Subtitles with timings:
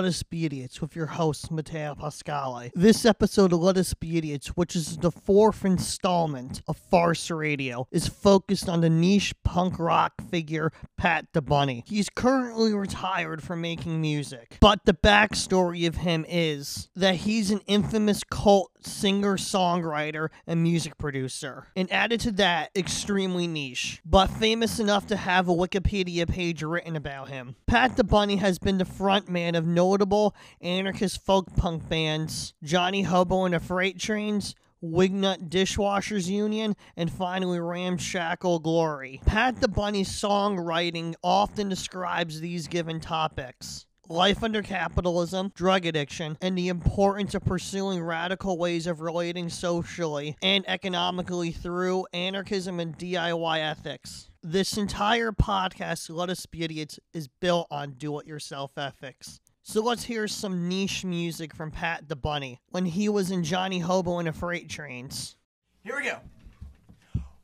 [0.00, 2.70] Let Us Be Idiots with your host, Matteo Pascale.
[2.74, 7.86] This episode of Let Us Be Idiots, which is the fourth installment of Farce Radio,
[7.90, 11.84] is focused on the niche punk rock figure Pat the Bunny.
[11.86, 17.60] He's currently retired from making music, but the backstory of him is that he's an
[17.66, 21.66] infamous cult singer, songwriter, and music producer.
[21.76, 26.96] And added to that, extremely niche, but famous enough to have a Wikipedia page written
[26.96, 27.56] about him.
[27.66, 33.44] Pat the Bunny has been the frontman of notable anarchist folk punk bands Johnny Hobo
[33.44, 39.20] and the Freight Trains, Wingnut Dishwashers Union, and finally Ramshackle Glory.
[39.26, 43.86] Pat the Bunny's songwriting often describes these given topics.
[44.10, 50.36] Life under capitalism, drug addiction, and the importance of pursuing radical ways of relating socially
[50.42, 54.28] and economically through anarchism and DIY ethics.
[54.42, 59.38] This entire podcast, Let Us Be Idiots, is built on do it yourself ethics.
[59.62, 63.78] So let's hear some niche music from Pat the Bunny when he was in Johnny
[63.78, 65.36] Hobo and the Freight Trains.
[65.84, 66.18] Here we go.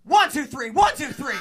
[0.03, 1.37] One, two, three, one, two, three.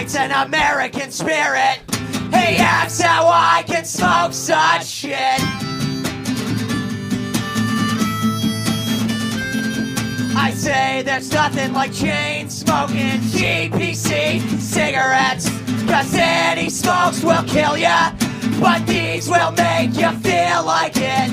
[0.00, 1.80] As an American spirit,
[2.30, 5.40] he asks how I can smoke such shit.
[10.34, 15.50] I say there's nothing like chain smoking GPC cigarettes.
[15.86, 18.12] Cause any smokes will kill ya,
[18.60, 21.30] but these will make you feel like it.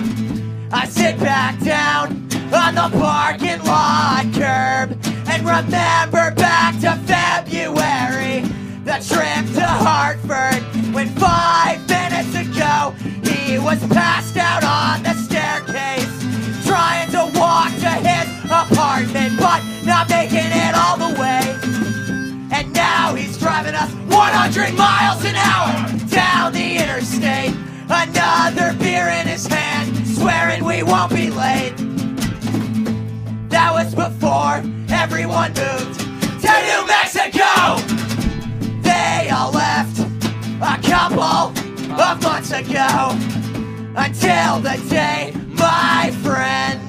[0.73, 8.64] I sit back down on the parking lot curb and remember back to February.
[8.85, 10.61] The trip to Hartford
[10.93, 16.05] when five minutes ago he was passed out on the staircase
[16.67, 21.41] trying to walk to his apartment, but not making it all the way.
[22.51, 25.73] And now he's driving us 100 miles an hour
[26.09, 27.55] down the interstate.
[27.89, 31.73] Another beer in his hand, swearing we won't be late.
[33.49, 35.99] That was before everyone moved
[36.41, 37.84] to New Mexico.
[39.25, 39.99] They all left
[40.61, 43.09] a couple of months ago
[43.97, 46.79] until the day, my friend,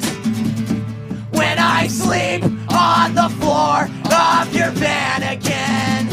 [1.30, 6.06] when I sleep on the floor of your van again.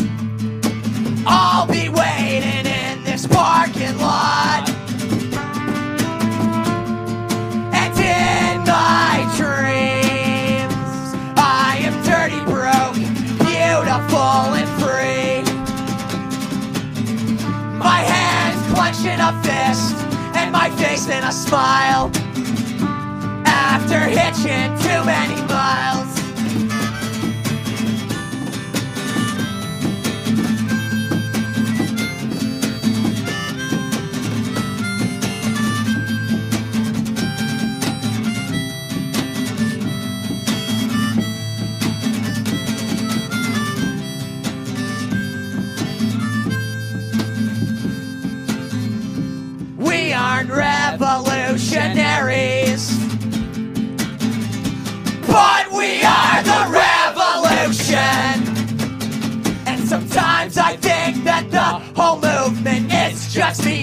[1.28, 4.70] I'll be waiting in this parking lot.
[7.74, 10.74] And in my dreams,
[11.36, 12.96] I am dirty, broke,
[13.46, 14.63] beautiful,
[17.84, 19.96] My hands clenched in a fist,
[20.36, 22.12] and my face in a smile.
[23.46, 26.13] After hitching too many miles.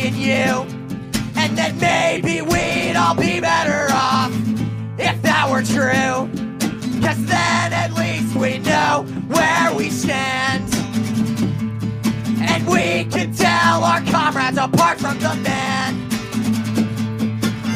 [0.00, 0.64] And you,
[1.36, 4.32] and that maybe we'd all be better off
[4.98, 6.28] if that were true.
[7.04, 10.64] Cause then at least we know where we stand.
[12.40, 16.08] And we can tell our comrades apart from the man.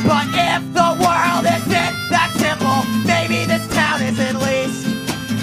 [0.09, 4.87] But if the world isn't that simple, maybe this town is at least.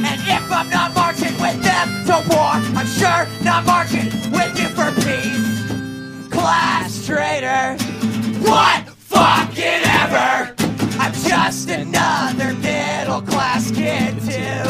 [0.02, 4.68] And if I'm not marching with them to war, I'm sure not marching with you
[4.70, 5.61] for peace.
[6.42, 7.78] Class traitor,
[8.42, 10.56] what fucking ever?
[11.00, 14.66] I'm just another middle class kid too.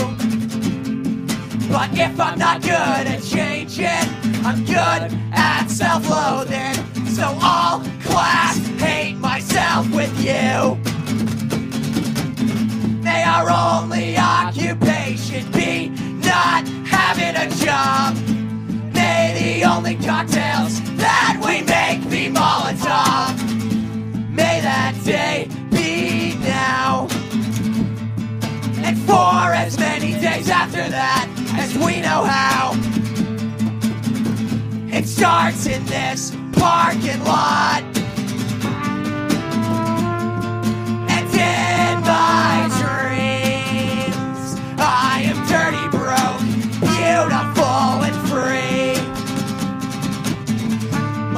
[1.71, 3.87] But if I'm not good at changing,
[4.43, 6.75] I'm good at self-loathing.
[7.05, 10.75] So I'll class hate myself with you.
[13.01, 15.87] May our only occupation be
[16.19, 18.40] not having a job.
[19.41, 23.33] The only cocktails that we make be Molotov.
[24.29, 27.07] May that day be now.
[28.85, 31.27] And for as many days after that
[31.57, 32.73] as we know how.
[34.95, 38.00] It starts in this parking lot.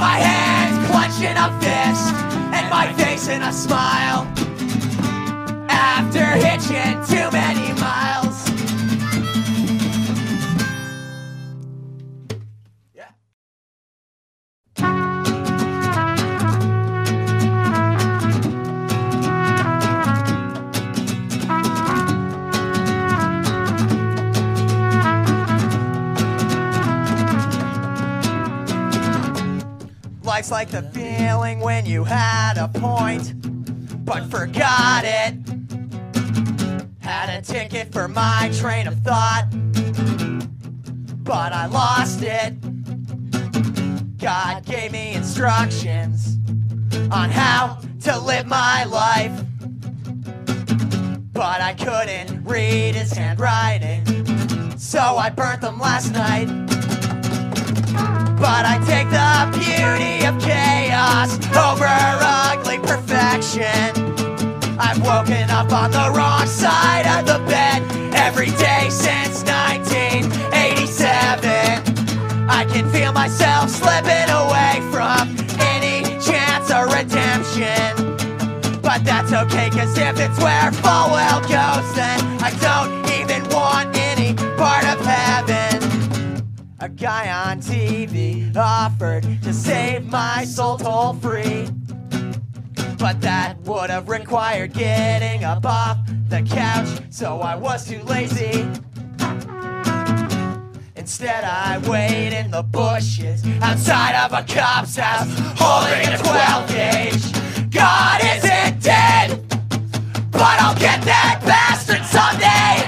[0.03, 2.13] My hands clenched in a fist,
[2.51, 4.27] and my face in a smile.
[5.69, 7.71] After hitching too many
[30.33, 33.33] Life's like the feeling when you had a point,
[34.03, 35.35] but forgot it.
[37.01, 39.45] Had a ticket for my train of thought,
[41.23, 42.59] but I lost it.
[44.17, 46.39] God gave me instructions
[47.11, 49.39] on how to live my life,
[51.31, 56.49] but I couldn't read his handwriting, so I burnt them last night.
[58.43, 63.95] But I take the beauty of chaos over ugly perfection.
[64.77, 67.81] I've woken up on the wrong side of the bed
[68.13, 71.47] every day since 1987.
[72.49, 75.37] I can feel myself slipping away from
[75.71, 77.95] any chance of redemption.
[78.81, 83.02] But that's okay, cause if it's where Falwell goes, then I don't
[86.83, 91.69] A guy on TV offered to save my soul toll free.
[92.99, 95.97] But that would have required getting up off
[96.27, 98.67] the couch, so I was too lazy.
[100.97, 107.71] Instead, I wait in the bushes outside of a cop's house, holding a 12 gauge.
[107.71, 109.41] God isn't dead,
[110.31, 112.82] but I'll get that bastard someday.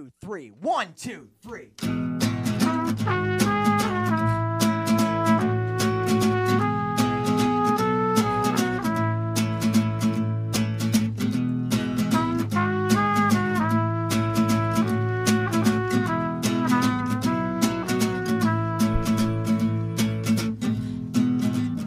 [0.00, 0.48] two, three.
[0.48, 1.72] One, two, three.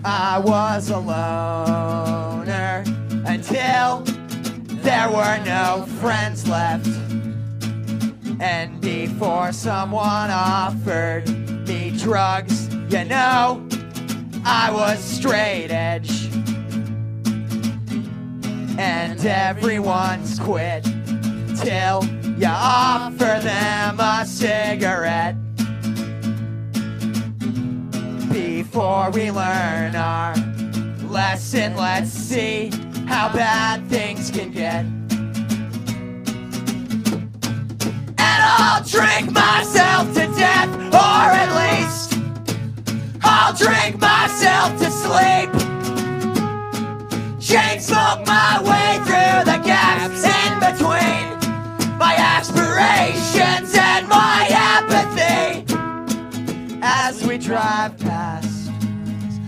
[0.06, 2.84] I was a loner
[3.26, 4.04] until
[4.84, 7.03] there were no friends left.
[8.44, 11.30] And before someone offered
[11.66, 13.66] me drugs, you know,
[14.44, 16.28] I was straight edge.
[18.78, 20.84] And everyone's quit
[21.64, 22.04] till
[22.38, 25.38] you offer them a cigarette.
[28.30, 30.36] Before we learn our
[31.08, 32.72] lesson, let's see
[33.08, 35.03] how bad things can get.
[38.56, 42.20] I'll drink myself to death, or at least
[43.24, 45.50] I'll drink myself to sleep.
[47.40, 51.26] Chain smoke my way through the gaps in between
[51.98, 55.66] my aspirations and my apathy
[56.84, 58.72] as we drive past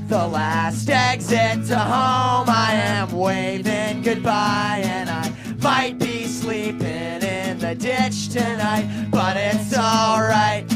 [0.07, 2.49] the last exit to home.
[2.49, 5.31] I am waving goodbye, and I
[5.61, 7.24] might be sleeping in
[7.69, 10.67] the ditch tonight, but it's alright.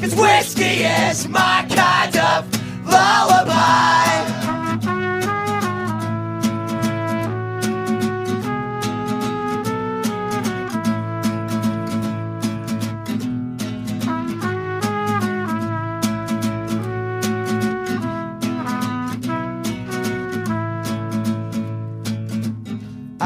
[0.00, 4.45] Cause whiskey is my kind of lullaby.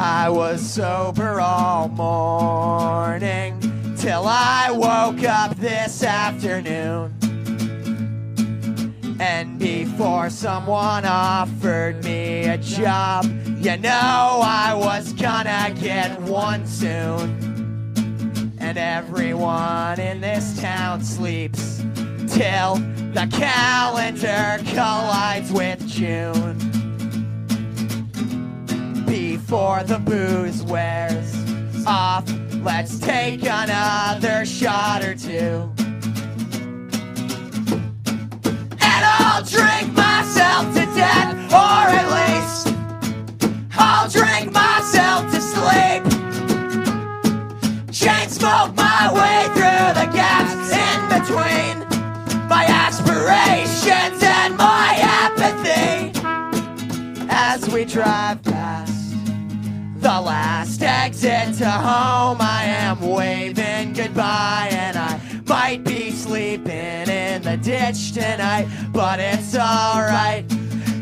[0.02, 3.60] I was sober all morning
[3.98, 7.14] till I woke up this afternoon.
[9.20, 13.26] And before someone offered me a job,
[13.60, 18.56] you know I was gonna get one soon.
[18.58, 21.84] And everyone in this town sleeps
[22.26, 22.76] till
[23.12, 26.79] the calendar collides with June.
[29.50, 31.34] Before the booze wears
[31.84, 32.24] off,
[32.62, 35.68] let's take another shot or two.
[38.80, 42.68] And I'll drink myself to death, or at least
[43.76, 46.04] I'll drink myself to sleep.
[47.90, 51.84] Chain smoke my way through the gaps in between
[52.48, 56.12] my aspirations and my apathy.
[57.28, 58.89] As we drive past
[60.00, 67.42] the last exit to home, I am waving goodbye, and I might be sleeping in
[67.42, 70.48] the ditch tonight, but it's alright.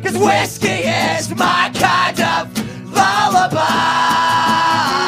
[0.03, 5.08] Cause whiskey is my kind of lullaby.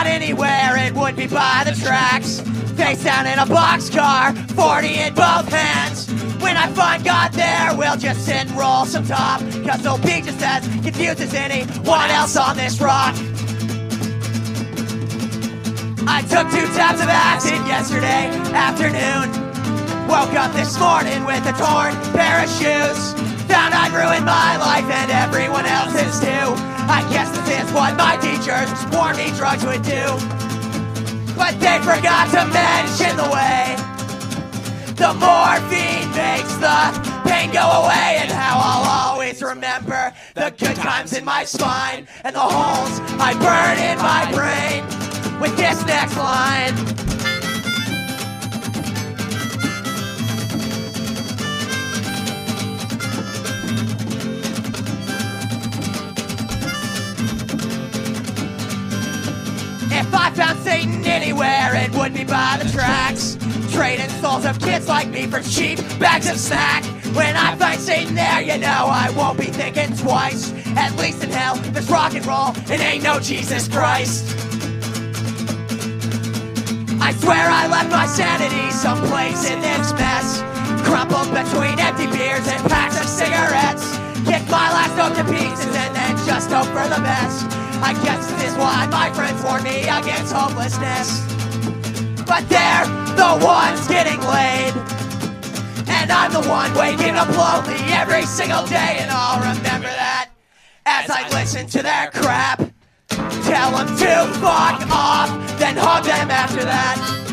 [0.00, 2.40] God anywhere, it would be by the tracks.
[2.72, 6.10] Face down in a boxcar, 40 in both hands.
[6.40, 9.40] When I find God there, we'll just sit and roll some top.
[9.40, 13.14] Cause they'll be just as confused as anyone else on this rock.
[16.08, 19.28] I took two tabs of acid yesterday afternoon.
[20.08, 23.12] Woke up this morning with a torn pair of shoes.
[23.52, 26.69] Found I'd ruined my life and everyone else's too.
[26.90, 30.04] I guess this is what my teachers warned me drugs would do.
[31.38, 33.76] But they forgot to mention the way
[34.98, 41.12] the morphine makes the pain go away and how I'll always remember the good times
[41.12, 47.09] in my spine and the holes I burn in my brain with this next line.
[61.40, 63.36] Anywhere, it would be by the tracks.
[63.72, 66.84] Trading souls of kids like me for cheap bags of snack.
[67.14, 70.52] When I find Satan there, you know I won't be thinking twice.
[70.76, 74.36] At least in hell, there's rock and roll, and ain't no Jesus Christ.
[77.00, 80.42] I swear I left my sanity someplace in this mess.
[80.84, 83.96] Crumpled between empty beers and packs of cigarettes.
[84.28, 87.46] Kick my last hope to pieces and then just hope for the best.
[87.82, 91.29] I guess this is why my friends warn me against hopelessness.
[92.30, 92.86] But they're
[93.18, 94.72] the ones getting laid.
[95.88, 98.98] And I'm the one waking up lonely every single day.
[99.00, 100.30] And I'll remember that
[100.86, 102.58] as I listen to their crap.
[103.08, 107.29] Tell them to fuck off, then hug them after that.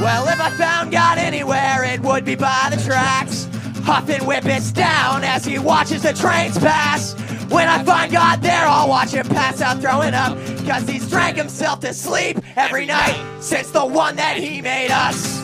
[0.00, 3.48] Well, if I found God anywhere, it would be by the tracks.
[3.82, 7.14] Huffing whippets down as he watches the trains pass.
[7.50, 10.38] When I find God there, I'll watch him pass out throwing up.
[10.66, 15.36] Cause he's drank himself to sleep every night since the one that he made us.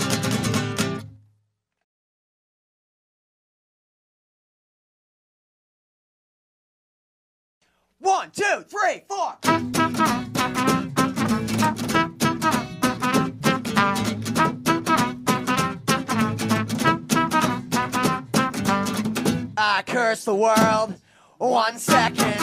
[7.99, 10.34] One, two, three, four.
[19.77, 20.95] I curse the world
[21.39, 22.39] one second.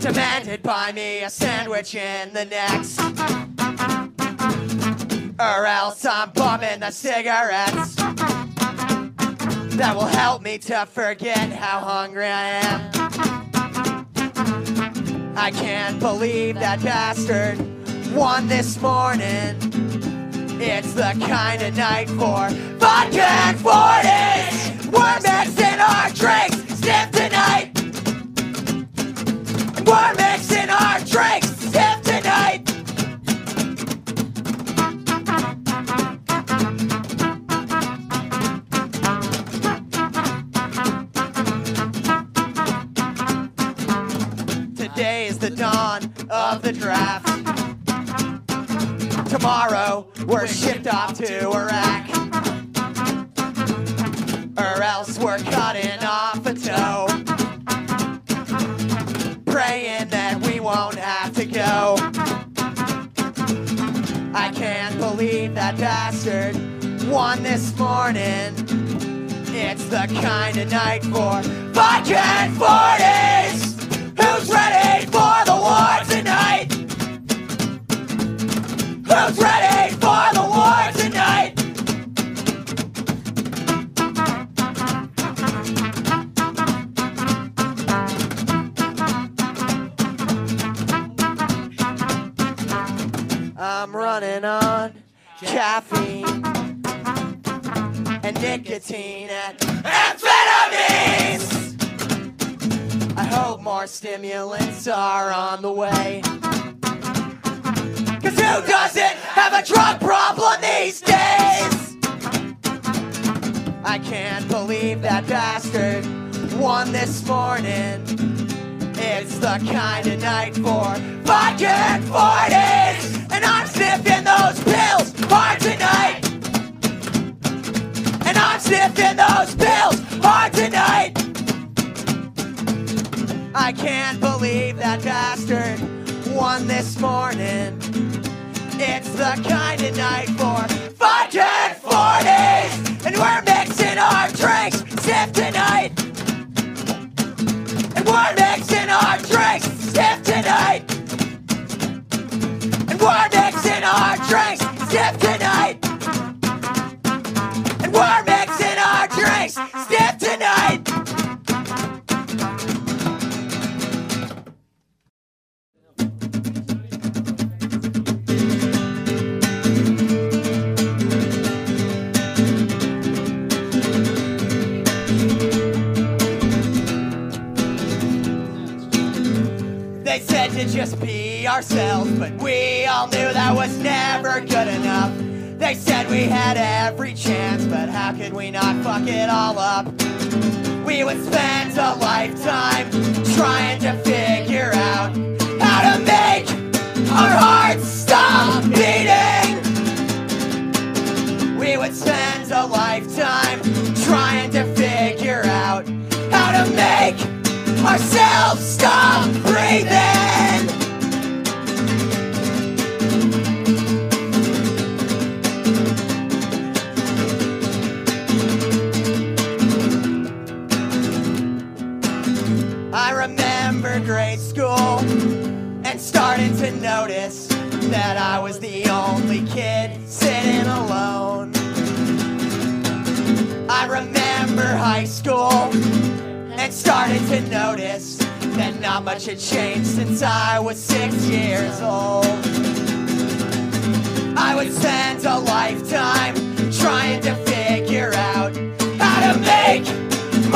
[0.00, 2.98] Demanded by me a sandwich in the next.
[5.38, 7.94] Or else I'm bumming the cigarettes.
[9.76, 12.90] That will help me to forget how hungry I am.
[15.36, 17.60] I can't believe that bastard
[18.12, 19.54] won this morning.
[20.60, 22.48] It's the kind of night for
[22.80, 24.73] vodka and 40s.
[24.94, 26.43] We're mixing our drinks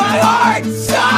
[0.09, 1.18] My heart!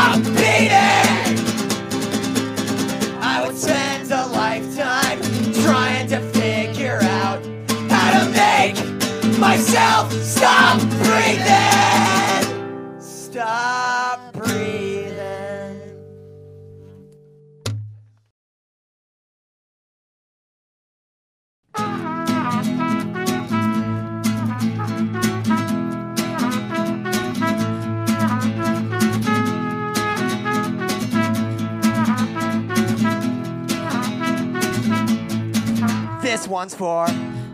[36.50, 37.06] one's for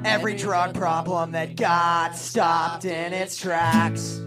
[0.05, 4.19] every drug problem that got stopped in its tracks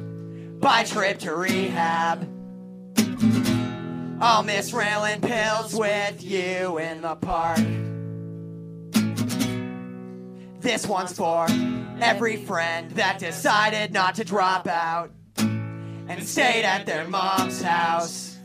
[0.59, 2.29] by trip to rehab.
[4.21, 7.59] I'll miss railing pills with you in the park.
[10.61, 11.47] This one's for
[11.99, 18.37] every friend that decided not to drop out and stayed at their mom's house.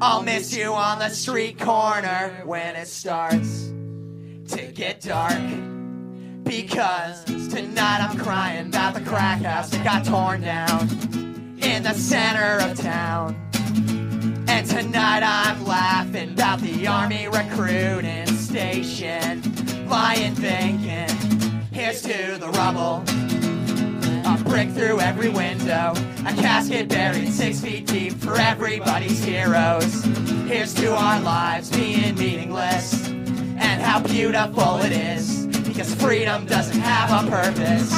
[0.00, 3.72] I'll miss you on the street corner when it starts
[4.52, 5.40] to get dark.
[6.44, 10.88] Because tonight I'm crying about the crack house that got torn down
[11.62, 13.34] in the center of town.
[14.48, 19.40] And tonight I'm laughing about the army recruiting station
[19.88, 21.12] lying vacant.
[21.72, 23.04] Here's to the rubble.
[24.26, 25.94] A brick through every window.
[26.26, 30.04] A casket buried six feet deep for everybody's heroes.
[30.46, 33.11] Here's to our lives being meaningless
[33.58, 35.46] how beautiful it is.
[35.66, 37.92] Because freedom doesn't have a purpose.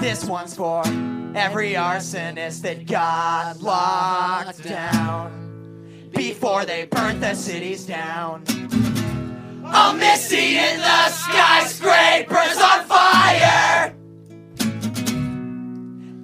[0.00, 0.82] This one's for
[1.34, 8.44] every arsonist that got locked down before they burnt the cities down.
[9.64, 13.94] All misty in the skyscrapers on fire.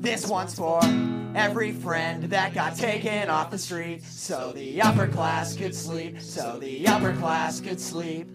[0.01, 0.81] This one's for
[1.35, 6.59] every friend that got taken off the street so the upper class could sleep, so
[6.59, 8.29] the upper class could sleep.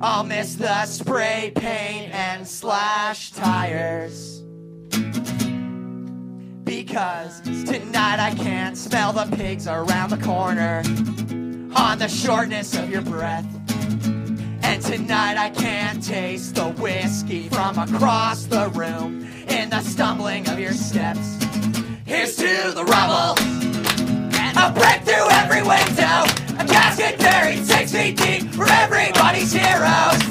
[0.00, 4.40] I'll miss the spray paint and slash tires.
[6.64, 10.82] Because tonight I can't smell the pigs around the corner
[11.74, 13.46] on the shortness of your breath.
[14.62, 20.58] And tonight I can't taste the whiskey from across the room in the stumbling of
[20.58, 21.36] your steps.
[22.04, 23.38] Here's to the rubble.
[24.34, 26.24] And a break through every window.
[26.58, 30.22] A casket buried six feet deep for everybody's heroes.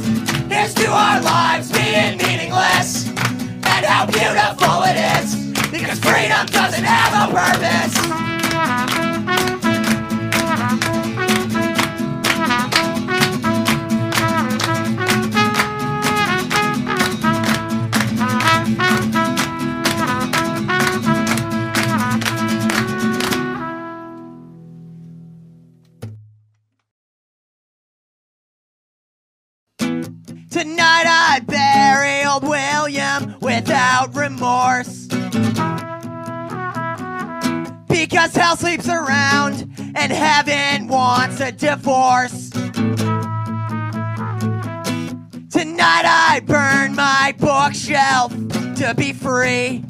[0.50, 3.08] Here's to our lives being meaningless.
[3.08, 5.36] And how beautiful it is.
[5.70, 8.09] Because freedom doesn't have a purpose.
[34.00, 35.08] Without remorse.
[37.88, 42.50] Because hell sleeps around and heaven wants a divorce.
[45.50, 48.32] Tonight I burn my bookshelf
[48.78, 49.84] to be free.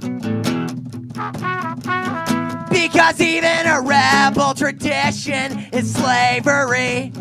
[2.70, 7.12] Because even a rebel tradition is slavery.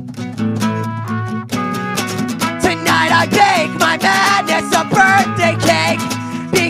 [2.61, 6.18] Tonight I bake my madness a birthday cake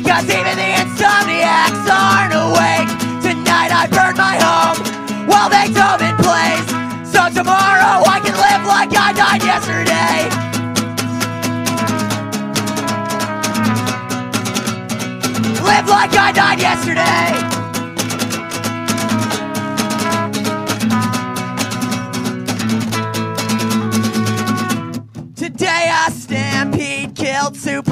[0.08, 2.88] Because even the insomniacs aren't awake.
[3.20, 4.78] Tonight I burn my home
[5.28, 6.64] while they Beethoven plays
[7.12, 10.30] So tomorrow I can live like I died yesterday.
[15.62, 17.34] Live like I died yesterday.
[25.36, 27.87] Today a stampede killed Superman.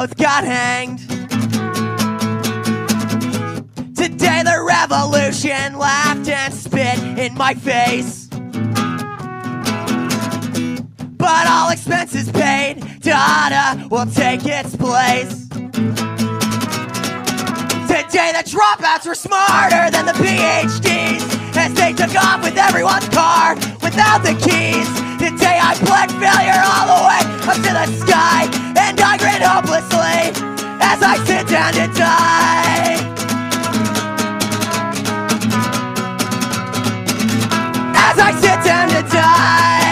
[0.00, 0.98] Both got hanged.
[3.96, 8.26] Today the revolution laughed and spit in my face.
[11.16, 15.48] But all expenses paid, Dada will take its place.
[17.88, 23.54] Today the dropouts were smarter than the PhDs As they took off with everyone's car
[23.82, 28.44] without the keys Today I pled failure all the way up to the sky
[28.78, 30.30] And I grin hopelessly
[30.80, 32.94] as I sit down to die.
[37.92, 39.85] As I sit down to die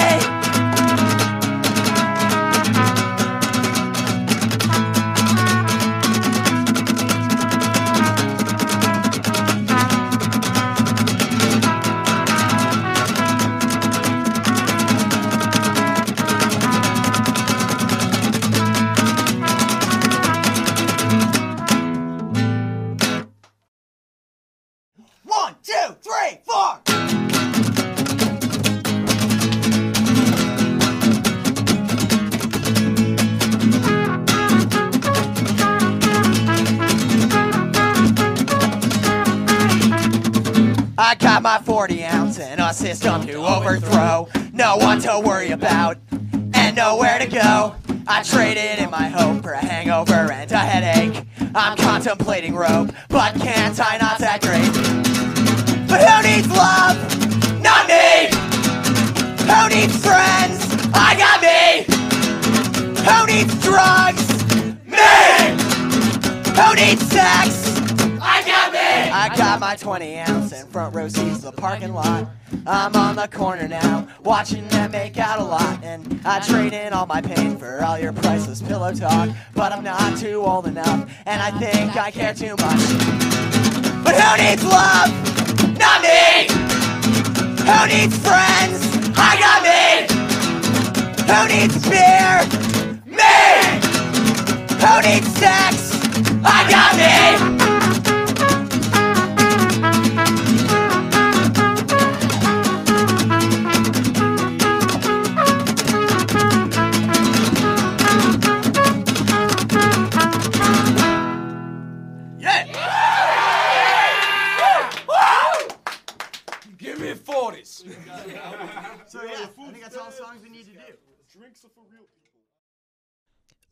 [41.14, 44.28] I got my 40 ounce and a system to overthrow.
[44.52, 45.96] No one to worry about
[46.52, 47.76] and nowhere to go.
[48.08, 51.24] I traded in my hope for a hangover and a headache.
[51.54, 54.72] I'm contemplating rope, but can't I not that great?
[55.86, 56.98] But who needs love?
[57.62, 58.26] Not me!
[59.46, 60.66] Who needs friends?
[60.92, 61.84] I got me!
[63.06, 64.26] Who needs drugs?
[64.84, 65.54] Me!
[66.60, 67.83] Who needs sex?
[69.16, 72.26] I got my 20 ounce and front row seats to the parking lot.
[72.66, 75.84] I'm on the corner now, watching them make out a lot.
[75.84, 79.28] And I trade in all my pain for all your priceless pillow talk.
[79.54, 82.82] But I'm not too old enough, and I think I care too much.
[84.02, 85.08] But who needs love?
[85.78, 86.48] Not me!
[87.62, 88.82] Who needs friends?
[89.16, 90.08] I got me!
[91.30, 92.42] Who needs beer?
[93.06, 93.78] Me!
[94.82, 96.02] Who needs sex?
[96.44, 97.63] I got me!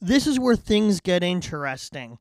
[0.00, 2.18] This is where things get interesting.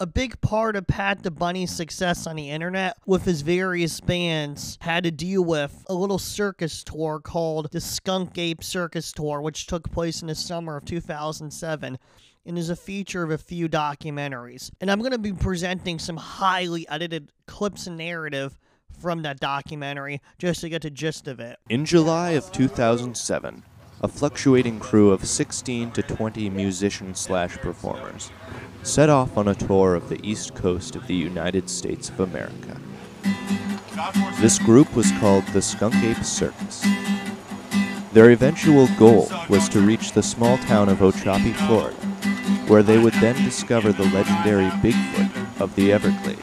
[0.00, 4.78] A big part of Pat the Bunny's success on the internet with his various bands
[4.80, 9.66] had to deal with a little circus tour called the Skunk Ape Circus Tour, which
[9.66, 11.98] took place in the summer of 2007
[12.44, 14.70] and is a feature of a few documentaries.
[14.80, 18.58] And I'm going to be presenting some highly edited clips and narrative
[18.98, 21.58] from that documentary just to get the gist of it.
[21.68, 23.62] In July of 2007,
[24.02, 28.30] a fluctuating crew of 16 to 20 musicians slash performers
[28.82, 32.80] set off on a tour of the east coast of the United States of America.
[34.40, 36.84] This group was called the Skunk Ape Circus.
[38.12, 41.96] Their eventual goal was to reach the small town of Ochopee, Florida,
[42.72, 46.40] where they would then discover the legendary Bigfoot of the Everglades,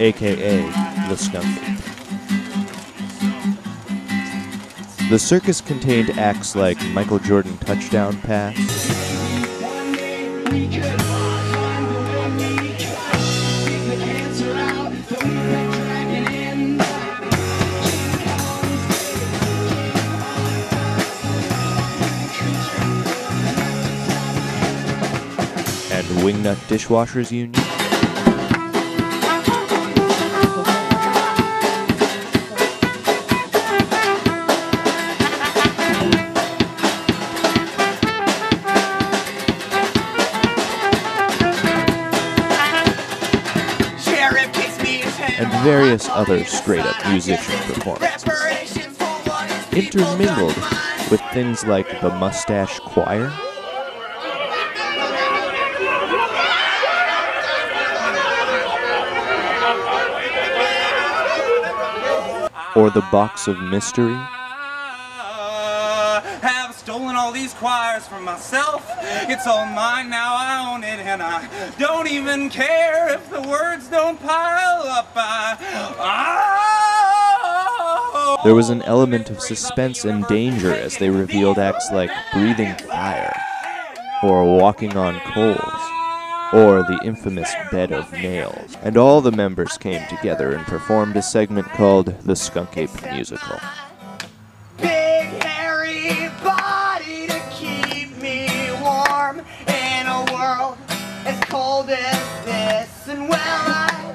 [0.00, 0.60] aka
[1.08, 1.78] the Skunk Ape.
[5.08, 8.58] The circus contained acts like Michael Jordan touchdown pass,
[26.22, 27.52] Wingnut Dishwashers Union.
[43.98, 45.30] Sheriff takes me to town.
[45.40, 50.56] and various other straight up musician performances, Preparation for what is people intermingled
[51.10, 53.32] with things like the Mustache Choir,
[62.74, 64.16] or the Box of Mystery,
[66.14, 68.84] I have stolen all these choirs from myself.
[69.02, 73.88] It's all mine now, I own it, and I don't even care if the words
[73.88, 75.10] don't pile up.
[75.14, 75.56] I,
[78.34, 82.74] I, There was an element of suspense and danger as they revealed acts like Breathing
[82.88, 83.36] Fire,
[84.22, 85.58] or Walking on Coals,
[86.52, 88.76] or the infamous Bed of Nails.
[88.82, 93.58] And all the members came together and performed a segment called the Skunk Ape Musical.
[94.76, 98.48] Big hairy body to keep me
[98.82, 100.76] warm in a world
[101.24, 103.08] as cold as this.
[103.08, 104.14] And well, I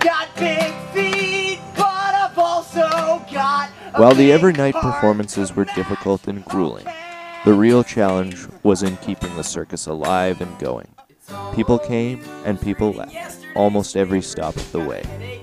[0.00, 3.70] got big feet, but I've also got.
[3.94, 6.86] a While the every night performances were difficult and grueling,
[7.44, 10.86] the real challenge was in keeping the circus alive and going.
[11.54, 15.40] People came and people left, almost every stop of the way.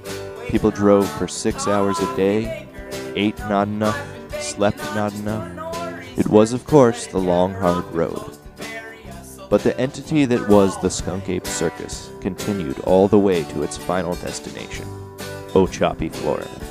[0.48, 2.68] People drove for six hours a day,
[3.16, 4.00] ate not enough,
[4.42, 6.18] slept not enough.
[6.18, 8.38] It was, of course, the long, hard road.
[9.50, 13.78] But the entity that was the Skunk Ape Circus continued all the way to its
[13.78, 14.86] final destination,
[15.54, 16.69] Ochopee, Florida.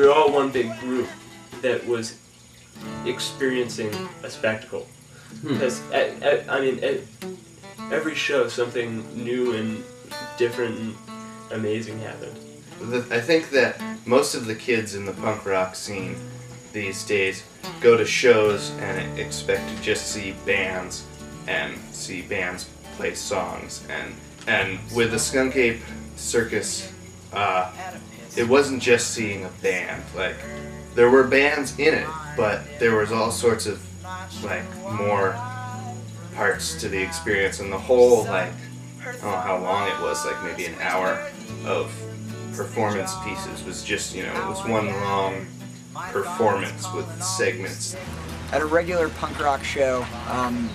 [0.00, 1.08] We were all one big group
[1.60, 2.16] that was
[3.04, 4.88] experiencing a spectacle.
[5.42, 5.48] Hmm.
[5.48, 7.00] Because at, at, I mean, at
[7.92, 9.84] every show, something new and
[10.38, 10.96] different and
[11.52, 12.34] amazing happened.
[12.80, 16.16] the, I think that most of the kids in the punk rock scene
[16.72, 17.44] these days
[17.80, 21.04] go to shows and expect to just see bands
[21.46, 24.14] and see bands play songs and
[24.46, 25.80] and with the Skunk Ape
[26.16, 26.90] Circus,
[27.32, 27.70] uh,
[28.40, 30.02] it wasn't just seeing a band.
[30.16, 30.36] Like
[30.94, 32.06] there were bands in it,
[32.38, 33.86] but there was all sorts of
[34.42, 35.38] like more
[36.34, 38.52] parts to the experience, and the whole like
[39.02, 41.30] I don't know how long it was, like maybe an hour
[41.66, 41.94] of
[42.56, 45.46] performance pieces was just you know it was one long
[46.10, 47.94] performance with segments.
[48.52, 50.70] At a regular punk rock show, um,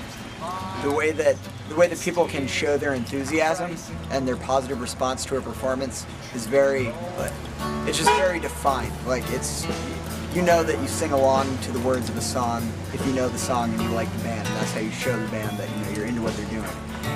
[0.83, 1.35] the way that
[1.69, 3.75] the way that people can show their enthusiasm
[4.11, 7.31] and their positive response to a performance is very but
[7.87, 8.91] it's just very defined.
[9.07, 9.65] Like it's
[10.35, 13.29] you know that you sing along to the words of a song if you know
[13.29, 14.45] the song and you like the band.
[14.47, 16.69] That's how you show the band that you know you're into what they're doing.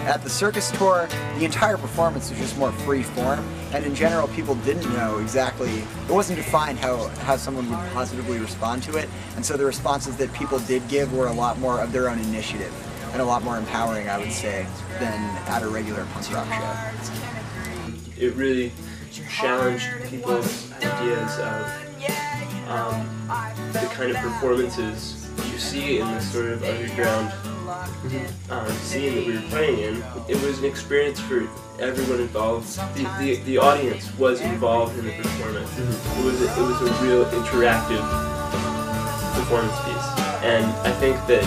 [0.08, 3.40] At the circus tour the entire performance was just more free form
[3.74, 8.38] and in general people didn't know exactly it wasn't defined how how someone would positively
[8.38, 11.82] respond to it and so the responses that people did give were a lot more
[11.82, 12.74] of their own initiative
[13.12, 14.66] and a lot more empowering, I would say,
[15.00, 17.00] than at a regular punk rock show.
[18.18, 18.72] It really
[19.12, 21.90] challenged people's ideas of
[22.70, 23.08] um,
[23.74, 27.34] the kind of performances you see in this sort of underground
[28.50, 30.04] um, scene that we were playing in.
[30.28, 31.48] It was an experience for
[31.80, 32.68] everyone involved.
[32.96, 35.78] The, the, the audience was involved in the performance.
[35.78, 38.04] It was a, it was a real interactive
[39.34, 41.44] performance piece, and I think that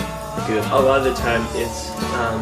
[0.47, 0.63] Good.
[0.71, 2.41] a lot of the time it's um,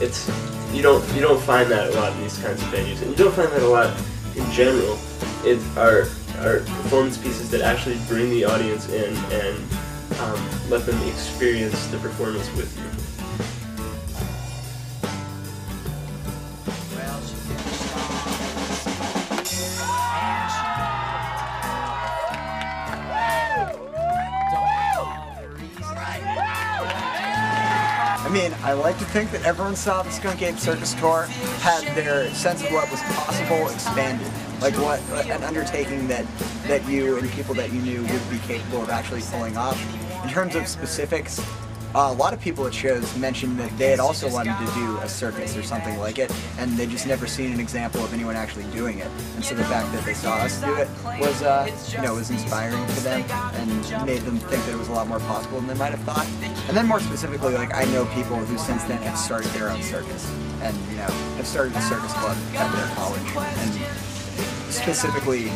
[0.00, 0.28] it's
[0.72, 3.16] you don't you don't find that a lot in these kinds of venues, and you
[3.16, 3.94] don't find that a lot
[4.36, 4.98] in general.
[5.44, 9.56] It are are performance pieces that actually bring the audience in and
[10.20, 12.95] um, let them experience the performance with you.
[28.36, 31.22] Mean, I like to think that everyone saw the Skunk Ape Circus tour
[31.60, 36.26] had their sense of what was possible expanded, like what an undertaking that
[36.66, 39.80] that you and people that you knew would be capable of actually pulling off.
[40.22, 41.40] In terms of specifics,
[41.96, 44.98] uh, a lot of people at shows mentioned that they had also wanted to do
[44.98, 48.36] a circus or something like it, and they'd just never seen an example of anyone
[48.36, 49.08] actually doing it.
[49.34, 52.30] And so the fact that they saw us do it was, uh, you know, was
[52.30, 55.68] inspiring to them and made them think that it was a lot more possible than
[55.68, 56.26] they might have thought.
[56.68, 59.82] And then more specifically, like I know people who since then have started their own
[59.82, 60.30] circus,
[60.60, 61.08] and you know,
[61.40, 63.72] have started a circus club at their college, and
[64.70, 65.50] specifically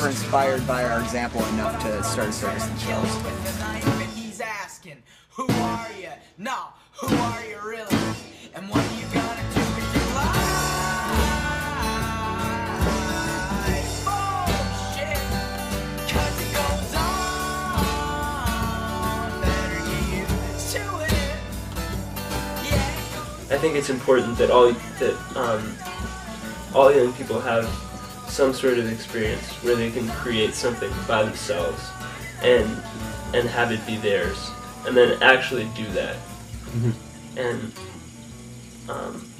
[0.00, 3.68] were inspired by our example enough to start a circus themselves.
[5.38, 6.10] Who are you?
[6.36, 6.56] No,
[7.00, 7.96] who are you really?
[8.56, 10.34] And what are you gonna do with your life?
[22.64, 25.76] Yeah, I think it's important that all that um,
[26.74, 27.66] all young people have
[28.26, 31.80] some sort of experience where they can create something by themselves
[32.42, 32.68] and
[33.34, 34.50] and have it be theirs,
[34.88, 36.16] and then actually do that.
[37.36, 37.72] And
[38.88, 39.30] um,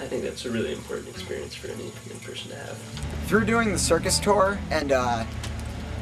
[0.00, 2.76] I think that's a really important experience for any young person to have.
[3.26, 5.24] through doing the circus tour and uh,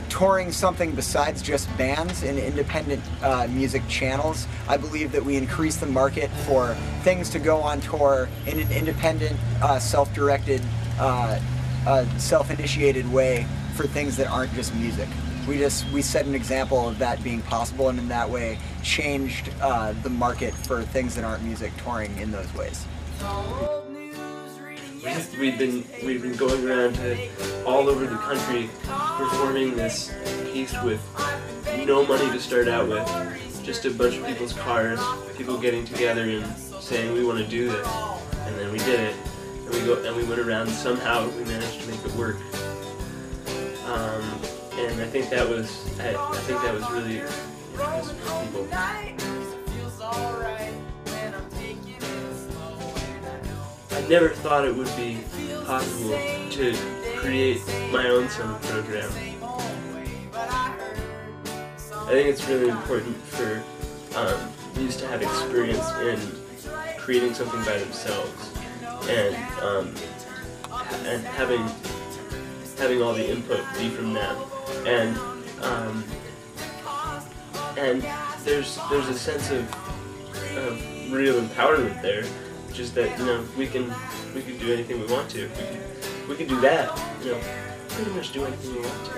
[0.09, 5.77] touring something besides just bands and independent uh, music channels, I believe that we increase
[5.77, 10.63] the market for things to go on tour in an independent, uh, self-directed,
[10.99, 11.39] uh,
[11.87, 15.09] uh, self-initiated way for things that aren't just music.
[15.47, 19.51] We just we set an example of that being possible, and in that way changed
[19.61, 22.85] uh, the market for things that aren't music touring in those ways.
[24.61, 25.41] reading yesterday.
[25.41, 30.13] We've been we've been going around to all over the country performing this
[30.53, 31.01] piece with
[31.87, 35.01] no money to start out with, just a bunch of people's cars,
[35.37, 36.45] people getting together and
[36.81, 37.87] saying we want to do this,
[38.47, 39.17] and then we did it,
[39.65, 40.69] and we go and we went around.
[40.69, 42.37] Somehow we managed to make it work.
[43.87, 44.41] Um,
[44.79, 47.23] and I think that was I, I think that was really
[48.45, 48.69] people.
[53.91, 55.19] I never thought it would be
[55.65, 56.11] possible
[56.51, 56.77] to
[57.17, 59.11] create my own summer program.
[61.93, 63.63] I think it's really important for
[64.17, 66.21] um, to have experience in
[66.99, 68.53] creating something by themselves
[69.09, 69.95] and um,
[71.07, 71.67] and having
[72.79, 74.37] having all the input be from them
[74.87, 75.17] and
[75.63, 76.05] um,
[77.77, 78.03] and
[78.45, 79.65] there's there's a sense of
[80.57, 80.81] of
[81.13, 82.25] real empowerment there,
[82.75, 83.93] is that you know we can
[84.35, 85.49] we can do anything we want to.
[85.49, 85.81] We can
[86.29, 86.91] we can do that.
[87.23, 87.41] You know,
[87.89, 89.13] pretty much do anything we want to.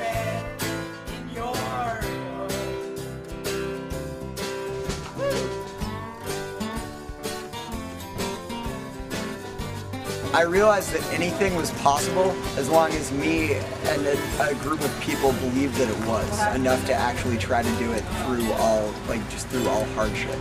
[10.35, 15.01] I realized that anything was possible as long as me and a, a group of
[15.01, 19.27] people believed that it was enough to actually try to do it through all, like
[19.31, 20.37] just through all hardship.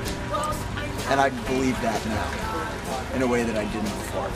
[1.09, 4.29] And I believe that now in a way that I didn't before.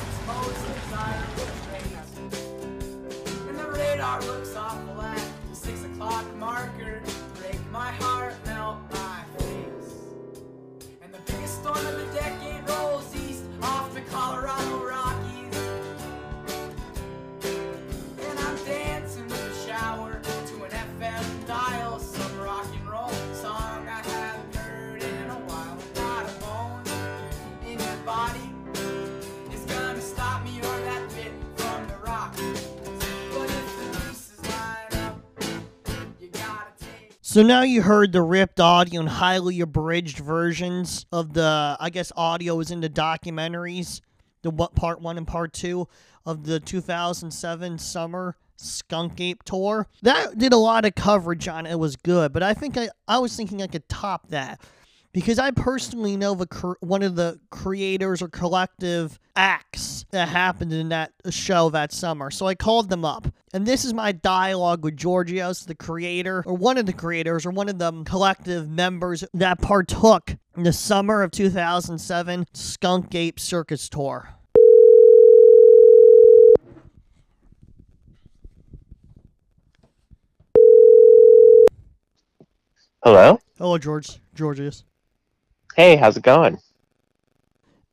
[11.61, 15.10] Storm of the decade rolls east off the Colorado Rockies.
[37.31, 42.11] So now you heard the ripped audio and highly abridged versions of the, I guess,
[42.17, 44.01] audio is in the documentaries,
[44.41, 45.87] the part one and part two
[46.25, 49.87] of the 2007 summer Skunk Ape tour.
[50.01, 51.71] That did a lot of coverage on it.
[51.71, 54.59] It was good, but I think I, I was thinking I could top that
[55.13, 60.89] because I personally know the one of the creators or collective acts that happened in
[60.89, 62.31] that show that summer.
[62.31, 66.53] So I called them up, and this is my dialogue with Georgios, the creator, or
[66.53, 71.21] one of the creators, or one of the collective members that partook in the summer
[71.21, 74.35] of 2007 Skunk Ape Circus Tour.
[83.03, 83.39] Hello?
[83.57, 84.83] Hello, George, Georgios.
[85.75, 86.59] Hey, how's it going?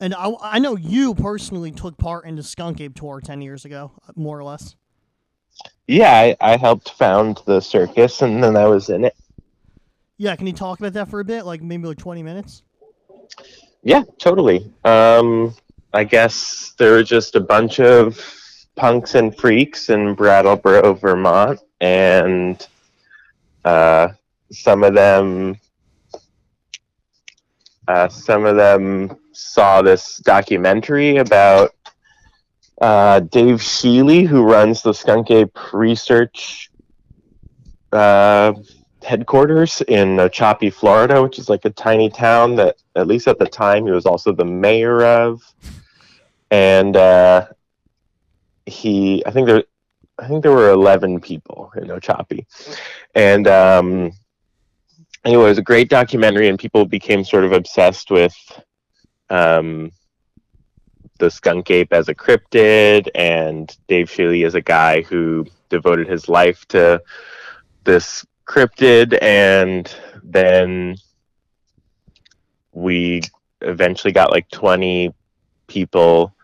[0.01, 3.65] And I, I know you personally took part in the Skunk Ape tour 10 years
[3.65, 4.77] ago, more or less.
[5.87, 9.17] Yeah, I, I helped found the circus and then I was in it.
[10.17, 11.47] Yeah, can you talk about that for a bit?
[11.47, 12.63] Like maybe like 20 minutes?
[13.83, 14.73] Yeah, totally.
[14.85, 15.55] Um,
[15.93, 18.21] I guess there were just a bunch of
[18.77, 22.67] punks and freaks in Brattleboro, Vermont, and
[23.65, 24.09] uh,
[24.53, 25.59] some of them,
[27.89, 31.75] uh, some of them saw this documentary about
[32.81, 36.71] uh, Dave Shealy, who runs the Skunk Ape Research
[37.93, 38.53] uh,
[39.03, 43.47] headquarters in Ochopee, Florida, which is like a tiny town that, at least at the
[43.47, 45.43] time, he was also the mayor of.
[46.51, 47.47] And uh,
[48.67, 49.65] he, I think there,
[50.19, 52.47] I think there were eleven people in Ochopee,
[53.15, 54.13] and um,
[55.25, 58.35] anyway, it was a great documentary, and people became sort of obsessed with
[59.31, 59.91] um,
[61.19, 66.29] the skunk ape as a cryptid, and Dave Shealy is a guy who devoted his
[66.29, 67.03] life to
[67.85, 70.97] this cryptid, and then
[72.73, 73.21] we
[73.61, 75.13] eventually got like 20
[75.67, 76.35] people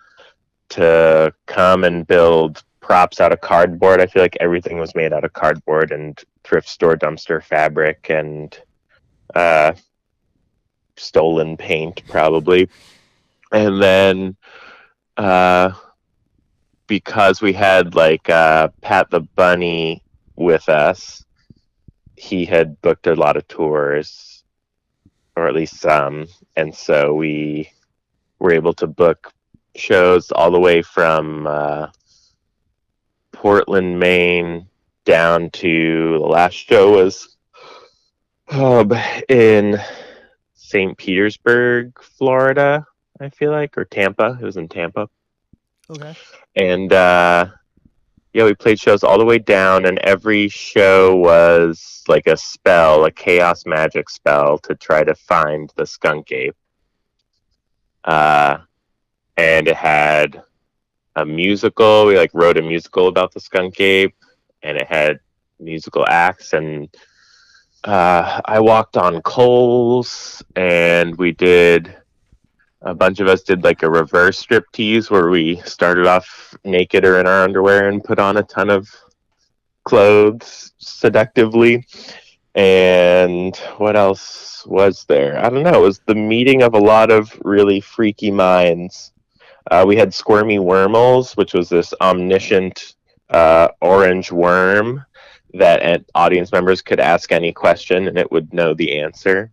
[0.71, 4.01] to come and build props out of cardboard.
[4.01, 8.59] I feel like everything was made out of cardboard and thrift store dumpster fabric and
[9.35, 9.73] uh,
[10.97, 12.69] stolen paint, probably.
[13.53, 14.37] And then
[15.17, 15.73] uh,
[16.87, 20.03] because we had like uh, Pat the Bunny
[20.37, 21.25] with us,
[22.17, 24.45] he had booked a lot of tours,
[25.37, 26.27] or at least some,
[26.57, 27.71] and so we
[28.39, 29.33] were able to book
[29.77, 31.89] shows all the way from uh,
[33.33, 34.67] Portland, Maine,
[35.05, 37.37] down to the last show was
[38.49, 38.93] um,
[39.29, 39.79] in
[40.65, 40.97] St.
[40.97, 42.87] Petersburg, Florida.
[43.21, 44.39] I feel like, or Tampa.
[44.41, 45.09] It was in Tampa
[45.91, 46.15] Okay.
[46.57, 47.47] and uh,
[48.33, 53.05] yeah, we played shows all the way down, and every show was like a spell,
[53.05, 56.57] a chaos magic spell to try to find the skunk ape.
[58.05, 58.59] Uh,
[59.37, 60.43] and it had
[61.17, 62.07] a musical.
[62.07, 64.15] We like wrote a musical about the skunk ape,
[64.63, 65.21] and it had
[65.61, 66.53] musical acts.
[66.55, 66.89] And
[67.85, 71.95] uh, I walked on coals, and we did
[72.83, 77.05] a bunch of us did like a reverse strip tease where we started off naked
[77.05, 78.89] or in our underwear and put on a ton of
[79.85, 81.87] clothes seductively.
[82.55, 85.39] And what else was there?
[85.39, 85.83] I don't know.
[85.83, 89.13] It was the meeting of a lot of really freaky minds.
[89.71, 92.95] Uh, we had Squirmy Wormels, which was this omniscient
[93.31, 95.05] uh, orange worm
[95.55, 99.51] that audience members could ask any question and it would know the answer.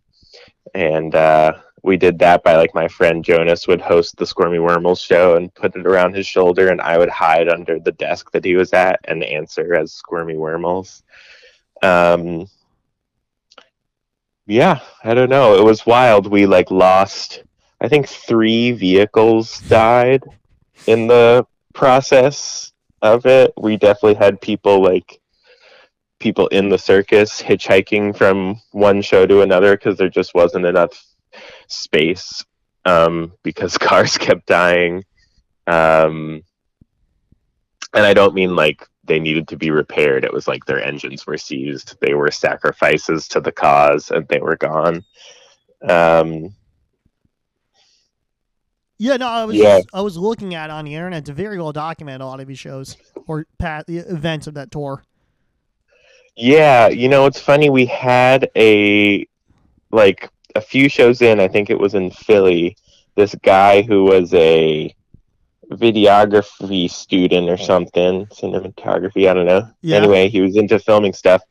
[0.74, 5.04] And uh, we did that by like my friend Jonas would host the Squirmy Wormels
[5.04, 8.46] show and put it around his shoulder, and I would hide under the desk that
[8.46, 11.02] he was at and answer as Squirmy Wormels.
[11.82, 12.48] Um,
[14.46, 15.56] yeah, I don't know.
[15.56, 16.28] It was wild.
[16.28, 17.44] We like lost,
[17.80, 20.24] I think three vehicles died
[20.88, 23.54] in the process of it.
[23.58, 25.21] We definitely had people like
[26.22, 31.04] people in the circus hitchhiking from one show to another because there just wasn't enough
[31.68, 32.46] space
[32.86, 35.04] um, because cars kept dying.
[35.68, 36.44] Um,
[37.94, 40.24] and I don't mean like they needed to be repaired.
[40.24, 42.00] It was like their engines were seized.
[42.00, 45.04] They were sacrifices to the cause and they were gone.
[45.88, 46.56] Um,
[48.98, 49.82] Yeah, no, I was Yeah.
[49.94, 51.28] I was looking at it on the internet.
[51.28, 52.22] It's very well documented.
[52.22, 52.96] A lot of these shows
[53.28, 55.04] or pat the events of that tour.
[56.36, 57.70] Yeah, you know, it's funny.
[57.70, 59.28] We had a
[59.92, 61.40] like a few shows in.
[61.40, 62.78] I think it was in Philly.
[63.16, 64.96] This guy who was a
[65.72, 69.30] videography student or something, cinematography.
[69.30, 69.70] I don't know.
[69.82, 69.98] Yeah.
[69.98, 71.42] Anyway, he was into filming stuff.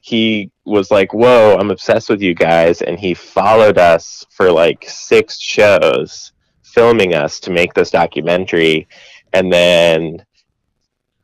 [0.00, 4.84] He was like, "Whoa, I'm obsessed with you guys," and he followed us for like
[4.88, 6.32] six shows,
[6.62, 8.86] filming us to make this documentary,
[9.32, 10.24] and then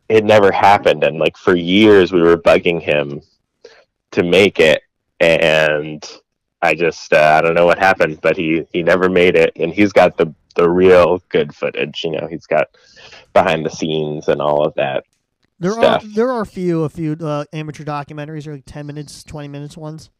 [0.09, 3.21] it never happened and like for years we were bugging him
[4.11, 4.83] to make it
[5.21, 6.05] and
[6.63, 9.73] i just uh, i don't know what happened but he he never made it and
[9.73, 12.69] he's got the the real good footage you know he's got
[13.33, 15.05] behind the scenes and all of that
[15.59, 16.05] There Stuff.
[16.05, 19.49] are there are a few a few uh, amateur documentaries, or like ten minutes, twenty
[19.49, 20.11] minutes ones.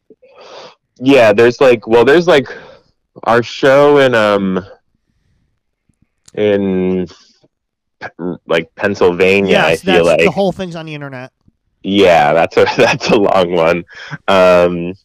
[0.99, 2.47] yeah there's like well there's like
[3.23, 4.65] our show in um
[6.33, 7.07] in
[8.45, 11.31] like pennsylvania yes, i feel that's like the whole thing's on the internet.
[11.85, 13.85] Yeah, that's a that's a long one.
[14.27, 14.95] Um,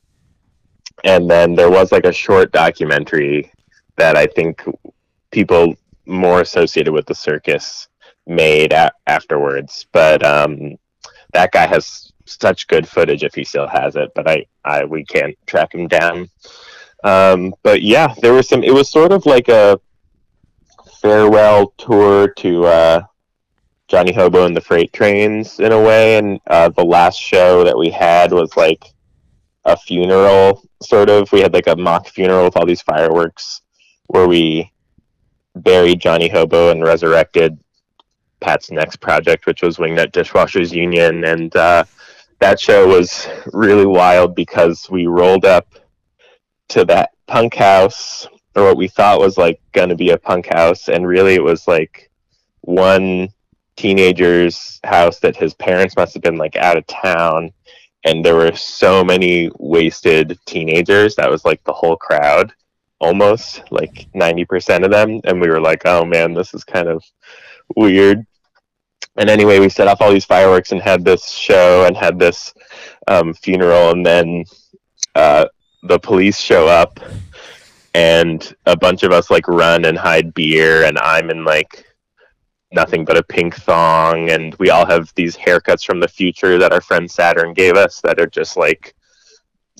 [1.05, 3.53] and then there was like a short documentary
[3.97, 4.65] that I think
[5.31, 5.75] people
[6.07, 7.89] more associated with the circus
[8.27, 9.87] made a- afterwards.
[9.93, 10.77] But um,
[11.35, 15.05] that guy has such good footage if he still has it, but I, I we
[15.05, 16.31] can't track him down.
[17.05, 18.63] Um, but yeah, there was some.
[18.63, 19.79] It was sort of like a
[21.01, 23.03] farewell tour to uh,
[23.89, 27.77] Johnny Hobo and the Freight Trains in a way, and uh, the last show that
[27.77, 28.85] we had was like
[29.65, 31.31] a funeral, sort of.
[31.33, 33.63] We had like a mock funeral with all these fireworks,
[34.07, 34.71] where we
[35.57, 37.59] buried Johnny Hobo and resurrected
[38.41, 41.85] Pat's next project, which was Wingnut Dishwashers Union, and uh,
[42.39, 45.67] that show was really wild because we rolled up
[46.69, 50.47] to that punk house, or what we thought was like going to be a punk
[50.53, 52.11] house, and really it was like
[52.63, 53.29] one
[53.77, 57.51] teenager's house that his parents must have been like out of town
[58.05, 62.53] and there were so many wasted teenagers that was like the whole crowd
[63.01, 67.03] almost like 90% of them and we were like oh man this is kind of
[67.77, 68.27] weird.
[69.17, 72.53] And anyway we set off all these fireworks and had this show and had this
[73.09, 74.45] um, funeral and then
[75.15, 75.47] uh,
[75.85, 77.01] the police show up
[77.95, 81.87] and a bunch of us like run and hide beer and i'm in like
[82.73, 86.73] nothing but a pink thong and we all have these haircuts from the future that
[86.73, 88.95] our friend saturn gave us that are just like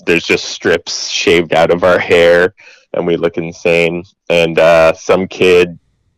[0.05, 2.53] there's just strips shaved out of our hair
[2.93, 4.03] and we look insane.
[4.29, 5.77] And uh, some kid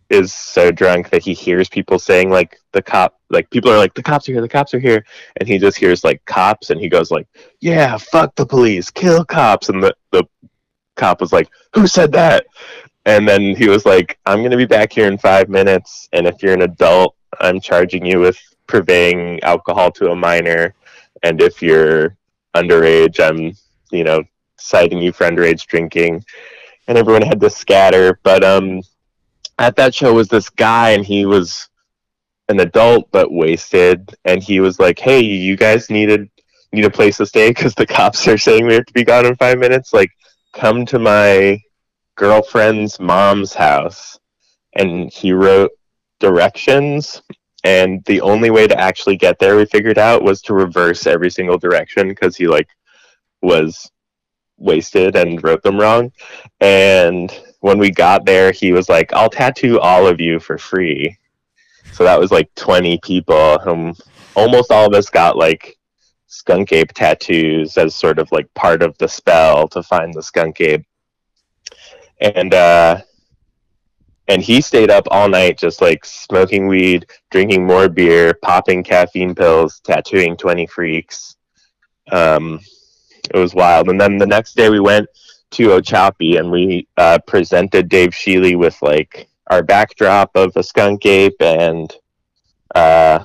[0.09, 3.95] is so drunk that he hears people saying like the cop like people are like
[3.95, 5.03] the cops are here the cops are here
[5.37, 7.25] and he just hears like cops and he goes like
[7.61, 10.23] yeah fuck the police kill cops and the, the
[10.95, 12.45] cop was like who said that?
[13.05, 16.25] And then he was like i'm going to be back here in five minutes and
[16.25, 20.73] if you're an adult i'm charging you with purveying alcohol to a minor
[21.23, 22.15] and if you're
[22.55, 23.51] underage i'm
[23.91, 24.23] you know
[24.57, 26.23] citing you for underage drinking.
[26.87, 28.81] And everyone had to scatter but um
[29.59, 31.69] at that show was this guy and he was
[32.49, 36.29] an adult but wasted and he was like hey you guys needed
[36.73, 39.25] need a place to stay because the cops are saying we have to be gone
[39.25, 40.09] in five minutes like
[40.53, 41.59] come to my
[42.15, 44.19] girlfriend's mom's house
[44.75, 45.71] and he wrote
[46.19, 47.21] directions
[47.63, 51.31] and the only way to actually get there we figured out was to reverse every
[51.31, 52.67] single direction because he like
[53.41, 53.89] was
[54.57, 56.11] wasted and wrote them wrong.
[56.59, 57.31] And
[57.61, 61.17] when we got there he was like i'll tattoo all of you for free.
[61.93, 63.57] So that was like 20 people
[64.35, 65.77] almost all of us got like
[66.33, 70.59] skunk ape tattoos as sort of like part of the spell to find the skunk
[70.61, 70.85] ape.
[72.19, 73.01] And uh
[74.27, 79.35] and he stayed up all night just like smoking weed drinking more beer popping caffeine
[79.35, 81.35] pills tattooing 20 freaks.
[82.11, 82.59] Um
[83.33, 83.89] it was wild.
[83.89, 85.07] And then the next day we went
[85.51, 91.05] to Ochopee and we uh, presented Dave Shealy with like our backdrop of a skunk
[91.05, 91.93] ape and
[92.75, 93.23] uh,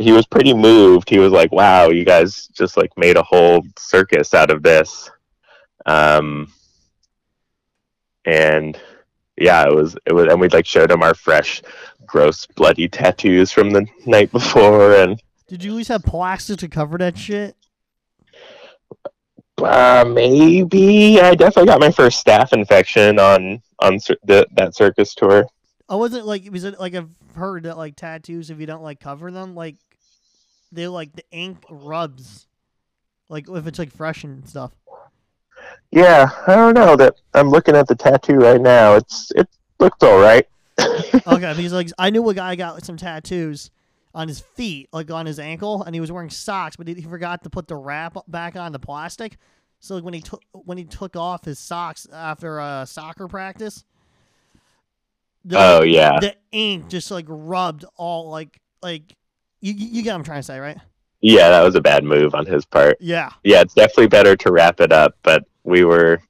[0.00, 1.10] he was pretty moved.
[1.10, 5.10] He was like, "Wow, you guys just like made a whole circus out of this."
[5.86, 6.52] Um,
[8.24, 8.78] and
[9.36, 11.62] yeah, it was it was, and we like showed him our fresh,
[12.06, 16.68] gross, bloody tattoos from the night before, and Did you at least have plastic to
[16.68, 17.56] cover that shit?
[19.58, 25.14] uh, maybe I definitely got my first staph infection on on cir- the, that circus
[25.14, 25.46] tour.
[25.88, 29.00] I wasn't like was it like I've heard that like tattoos if you don't like
[29.00, 29.76] cover them like
[30.72, 32.46] they like the ink rubs
[33.28, 34.72] like if it's like fresh and stuff.
[35.90, 38.94] Yeah, I don't know that I'm looking at the tattoo right now.
[38.94, 39.48] It's it
[39.78, 40.46] looks all right.
[40.78, 43.70] okay, because like I knew a guy got like, some tattoos
[44.14, 47.02] on his feet, like on his ankle, and he was wearing socks, but he, he
[47.02, 49.36] forgot to put the wrap back on the plastic.
[49.80, 53.84] So like when he took when he took off his socks after uh, soccer practice,
[55.44, 56.20] the, Oh, yeah.
[56.20, 59.16] the ink just like rubbed all like like
[59.60, 60.78] you you get what I'm trying to say, right?
[61.20, 62.96] Yeah, that was a bad move on his part.
[63.00, 63.30] Yeah.
[63.44, 66.20] Yeah, it's definitely better to wrap it up, but we were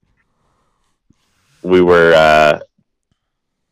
[1.62, 2.60] we were uh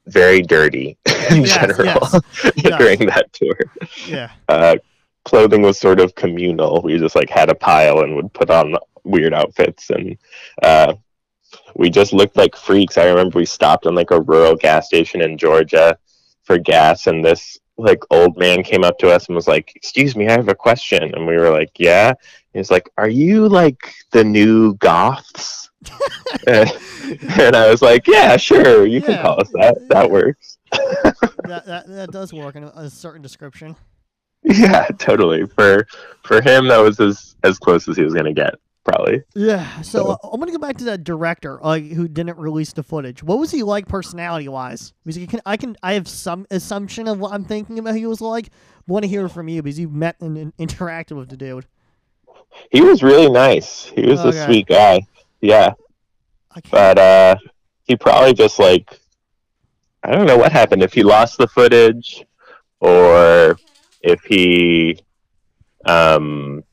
[0.07, 0.97] very dirty
[1.31, 2.21] in Yes, general yes,
[2.57, 2.79] yes.
[2.79, 3.57] during that tour.
[4.07, 4.31] Yeah.
[4.49, 4.77] Uh
[5.25, 6.81] clothing was sort of communal.
[6.83, 10.17] We just like had a pile and would put on weird outfits and
[10.63, 10.95] uh
[11.75, 12.99] we just looked like freaks.
[12.99, 15.99] I remember we stopped in like a rural gas station in Georgia
[16.49, 20.17] for gas and this like old man came up to us and was like, "Excuse
[20.17, 22.15] me, I have a question." And we were like, "Yeah."
[22.53, 25.71] He was like, "Are you like the new goths?"
[26.49, 26.73] and,
[27.39, 28.87] and I was like, "Yeah, sure.
[28.87, 29.77] You can call us that.
[29.91, 33.77] That works." that, that that does work in a, a certain description.
[34.43, 35.47] Yeah, totally.
[35.47, 35.87] For
[36.25, 38.55] for him, that was as as close as he was gonna get,
[38.89, 39.22] probably.
[39.34, 39.82] Yeah.
[39.82, 43.22] So uh, I'm gonna go back to that director, like who didn't release the footage.
[43.22, 44.93] What was he like personality wise?
[45.05, 47.95] Because can, I can, I have some assumption of what I'm thinking about.
[47.95, 48.51] He was like.
[48.86, 51.66] Want to hear from you because you met and, and interacted with the dude.
[52.70, 53.84] He was really nice.
[53.84, 54.39] He was Okay.
[54.39, 55.03] a sweet guy.
[55.43, 55.74] Yeah.
[56.70, 57.36] But uh
[57.84, 58.99] he probably just like
[60.03, 62.24] I don't know what happened if he lost the footage
[62.80, 63.59] or
[64.01, 64.99] if he
[65.84, 66.64] um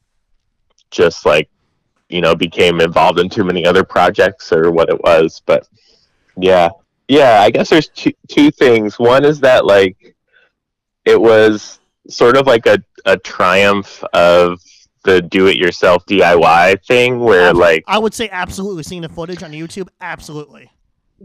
[0.90, 1.50] just like
[2.10, 5.68] you know became involved in too many other projects or what it was but
[6.38, 6.70] yeah
[7.08, 10.16] yeah i guess there's two, two things one is that like
[11.06, 14.60] it was sort of like a, a triumph of
[15.04, 19.88] the do-it-yourself diy thing where like I would say absolutely seeing the footage on YouTube.
[20.02, 20.72] Absolutely.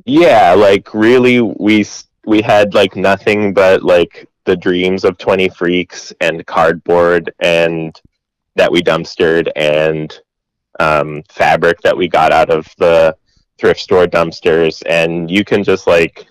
[0.05, 1.87] yeah like really we
[2.27, 8.01] we had like nothing but like the dreams of 20 freaks and cardboard and
[8.57, 10.21] that we dumpstered and
[10.81, 13.15] um, fabric that we got out of the
[13.59, 14.83] thrift store dumpsters.
[14.87, 16.27] And you can just like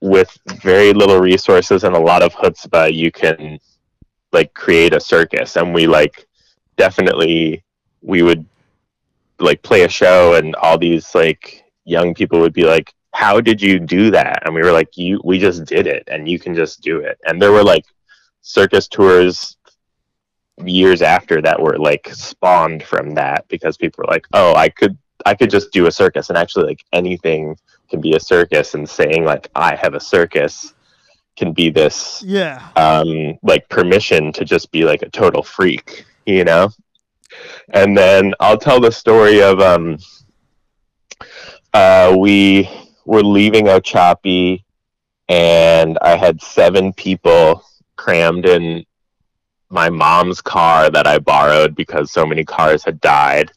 [0.00, 3.58] with very little resources and a lot of chutzpah you can
[4.32, 5.56] like create a circus.
[5.56, 6.26] And we like
[6.76, 7.64] definitely
[8.00, 8.46] we would
[9.40, 13.60] like play a show and all these like young people would be like how did
[13.60, 14.44] you do that?
[14.46, 17.18] And we were like you we just did it and you can just do it.
[17.26, 17.84] And there were like
[18.42, 19.56] circus tours
[20.64, 24.96] years after that were like spawned from that because people were like oh i could
[25.26, 27.56] i could just do a circus and actually like anything
[27.88, 30.74] can be a circus and saying like i have a circus
[31.36, 32.68] can be this Yeah.
[32.76, 36.68] um like permission to just be like a total freak you know
[37.70, 39.96] and then i'll tell the story of um
[41.72, 42.68] uh we
[43.06, 44.64] were leaving Ochopee
[45.28, 47.64] and i had seven people
[47.96, 48.84] crammed in
[49.70, 53.50] my mom's car that i borrowed because so many cars had died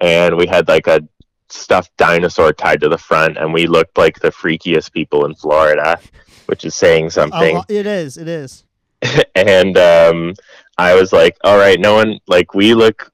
[0.00, 1.00] and we had like a
[1.48, 5.98] stuffed dinosaur tied to the front and we looked like the freakiest people in florida
[6.46, 8.16] which is saying something it is.
[8.16, 8.64] It is.
[9.34, 10.34] and um,
[10.78, 13.12] I was like, "All right, no one like we look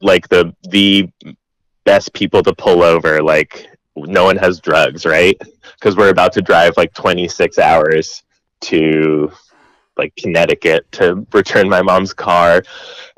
[0.00, 1.08] like the the
[1.84, 3.22] best people to pull over.
[3.22, 3.66] Like
[3.96, 5.36] no one has drugs, right?
[5.74, 8.22] Because we're about to drive like 26 hours
[8.62, 9.32] to
[9.96, 12.62] like Connecticut to return my mom's car,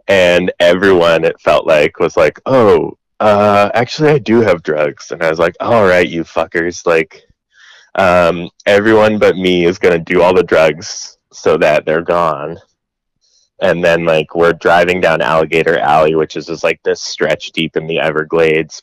[0.08, 5.22] and everyone it felt like was like, "Oh, uh, actually, I do have drugs," and
[5.22, 7.24] I was like, "All right, you fuckers, like."
[7.96, 12.58] um, everyone but me is going to do all the drugs so that they're gone.
[13.60, 17.76] And then, like, we're driving down Alligator Alley, which is just like this stretch deep
[17.76, 18.82] in the Everglades.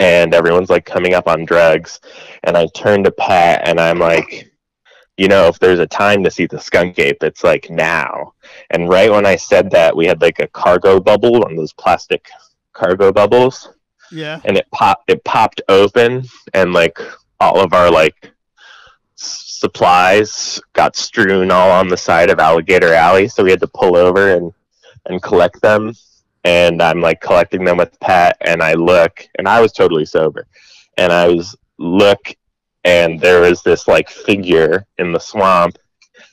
[0.00, 2.00] And everyone's like coming up on drugs.
[2.42, 4.51] And I turn to Pat and I'm like,
[5.16, 8.32] you know, if there's a time to see the skunk ape, it's like now.
[8.70, 11.72] And right when I said that, we had like a cargo bubble, one of those
[11.74, 12.28] plastic
[12.72, 13.68] cargo bubbles
[14.10, 14.40] Yeah.
[14.44, 16.98] and it popped it popped open and like
[17.38, 18.32] all of our like
[19.14, 23.96] supplies got strewn all on the side of alligator alley so we had to pull
[23.96, 24.52] over and
[25.06, 25.92] and collect them
[26.44, 30.46] and i'm like collecting them with pat and i look and i was totally sober
[30.96, 32.34] and i was look
[32.84, 35.76] and there was this like figure in the swamp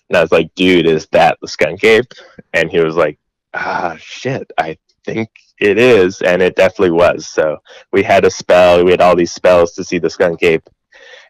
[0.09, 2.11] and i was like dude is that the skunk ape
[2.53, 3.17] and he was like
[3.53, 5.29] ah shit i think
[5.59, 7.57] it is and it definitely was so
[7.91, 10.69] we had a spell we had all these spells to see the skunk ape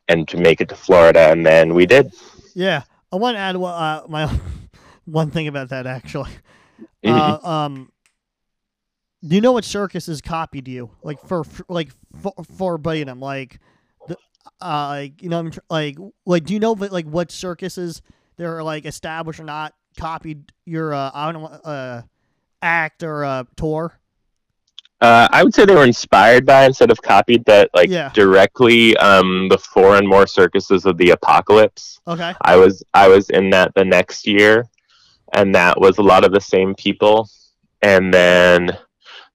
[0.08, 2.12] and to make it to florida and then we did
[2.56, 2.84] Yeah.
[3.12, 4.32] I want to add uh, my
[5.06, 6.32] one thing about that actually.
[7.04, 7.42] Mhm.
[7.44, 7.92] Uh, um,
[9.28, 10.92] do you know what circus has copied you?
[11.02, 11.92] Like for, for like
[12.22, 13.60] for, verbatim, like the
[14.62, 18.02] uh, like you know, I'm tr- like like do you know that like what circuses
[18.38, 22.02] they're like established or not copied your uh I don't know uh
[22.62, 23.94] act or uh tour?
[25.02, 28.10] Uh, I would say they were inspired by instead of copied, that like Yeah.
[28.14, 32.02] directly um, the four and more circuses of the apocalypse.
[32.06, 32.34] Okay.
[32.42, 34.66] I was I was in that the next year,
[35.32, 37.30] and that was a lot of the same people.
[37.82, 38.78] And then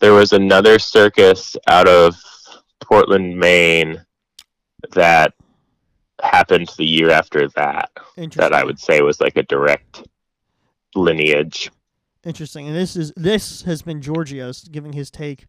[0.01, 2.15] there was another circus out of
[2.83, 4.04] Portland, Maine,
[4.93, 5.35] that
[6.23, 7.91] happened the year after that.
[8.17, 10.07] That I would say was like a direct
[10.95, 11.71] lineage.
[12.25, 12.67] Interesting.
[12.69, 15.47] And this is this has been Georgios giving his take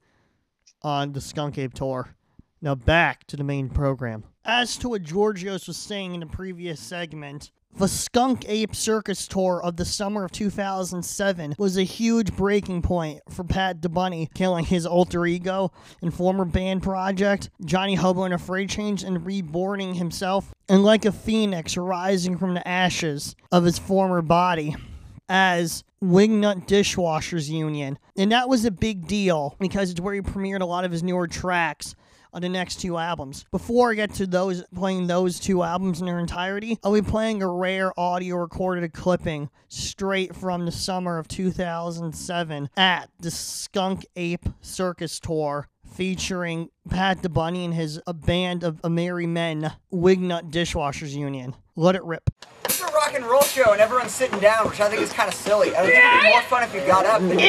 [0.82, 2.16] on the Skunk Ape tour.
[2.62, 4.24] Now back to the main program.
[4.44, 9.62] As to what Georgios was saying in the previous segment, the Skunk Ape Circus tour
[9.62, 14.64] of the summer of 2007 was a huge breaking point for Pat the Bunny, killing
[14.64, 15.72] his alter ego
[16.02, 21.04] and former band project, Johnny Hobo and a Freight Trains, and reborning himself, and like
[21.04, 24.76] a phoenix rising from the ashes of his former body
[25.28, 28.00] as Wingnut Dishwashers Union.
[28.16, 31.04] And that was a big deal because it's where he premiered a lot of his
[31.04, 31.96] newer tracks
[32.36, 33.46] on the next two albums.
[33.50, 37.42] Before I get to those playing those two albums in their entirety, I'll be playing
[37.42, 44.46] a rare audio recorded clipping straight from the summer of 2007 at the Skunk Ape
[44.62, 50.52] Circus Tour featuring Pat the Bunny and his a band of uh, merry men, Wingnut
[50.52, 51.56] Dishwashers Union.
[51.78, 52.30] Let it rip.
[52.66, 55.30] It's a rock and roll show and everyone's sitting down, which I think is kind
[55.30, 55.74] of silly.
[55.74, 57.22] I think it'd be more fun if you got up.
[57.22, 57.40] And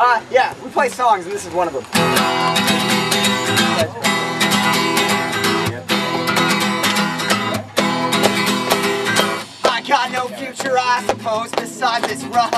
[0.00, 1.84] Uh, yeah, we play songs and this is one of them.
[9.64, 12.52] I got no future, I suppose, besides this rough.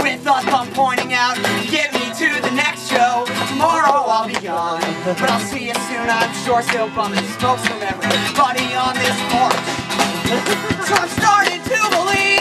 [0.00, 1.36] With us, I'm pointing out,
[1.68, 3.26] get me to the next show.
[3.48, 6.62] Tomorrow I'll be gone, but I'll see you soon, I'm sure.
[6.62, 9.52] Still bumming smokes from everybody on this porch.
[10.88, 12.37] So I'm starting to believe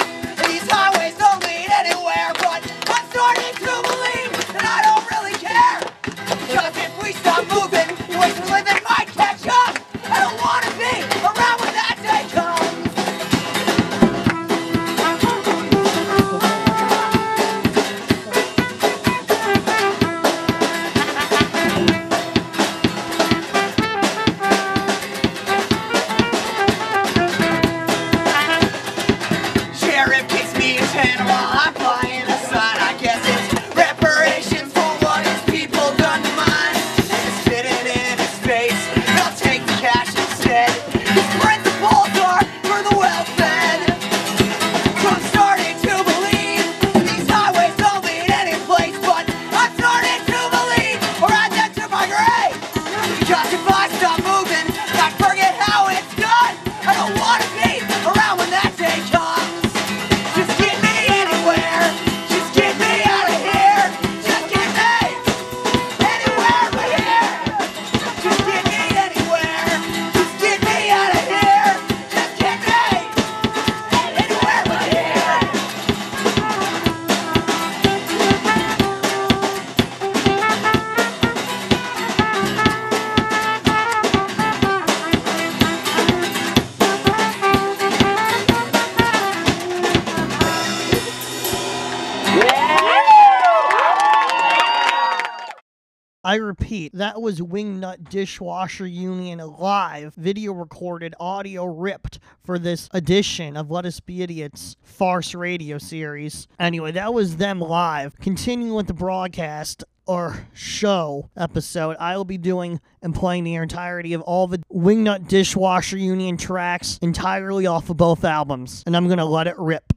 [97.07, 103.85] that was Wingnut Dishwasher Union live, video recorded, audio ripped for this edition of Let
[103.85, 106.49] Us Be Idiots farce radio series.
[106.59, 108.17] Anyway, that was them live.
[108.19, 114.11] Continuing with the broadcast or show episode, I will be doing and playing the entirety
[114.11, 118.83] of all the Wingnut Dishwasher Union tracks entirely off of both albums.
[118.85, 119.93] And I'm to let it rip.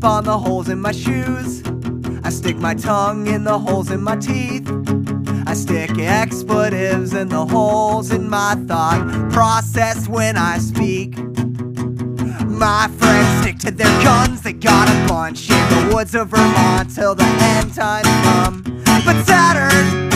[0.00, 1.62] On the holes in my shoes.
[2.22, 4.70] I stick my tongue in the holes in my teeth.
[5.44, 11.18] I stick expletives in the holes in my thought process when I speak.
[12.46, 16.94] My friends stick to their guns, they got a bunch in the woods of Vermont
[16.94, 18.62] till the end times come.
[19.04, 20.10] But Saturn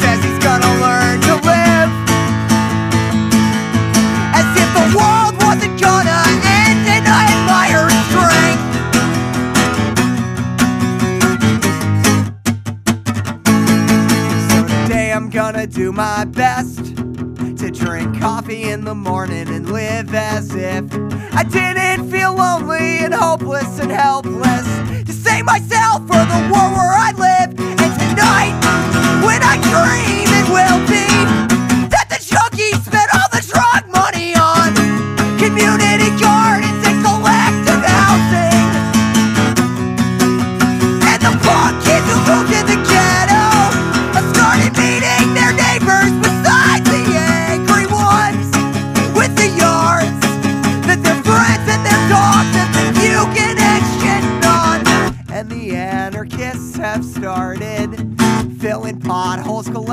[0.00, 1.05] says he's gonna learn.
[15.36, 16.96] gonna do my best
[17.58, 20.82] to drink coffee in the morning and live as if
[21.34, 24.66] I didn't feel lonely and hopeless and helpless.
[25.04, 28.56] To save myself for the world where I live, and tonight
[29.26, 30.95] when I dream it will be.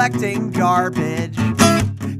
[0.03, 1.35] collecting garbage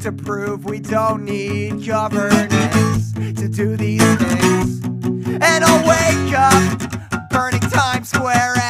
[0.02, 4.86] to prove we don't need governance to do these things.
[4.86, 8.63] And I'll wake up burning Times Square.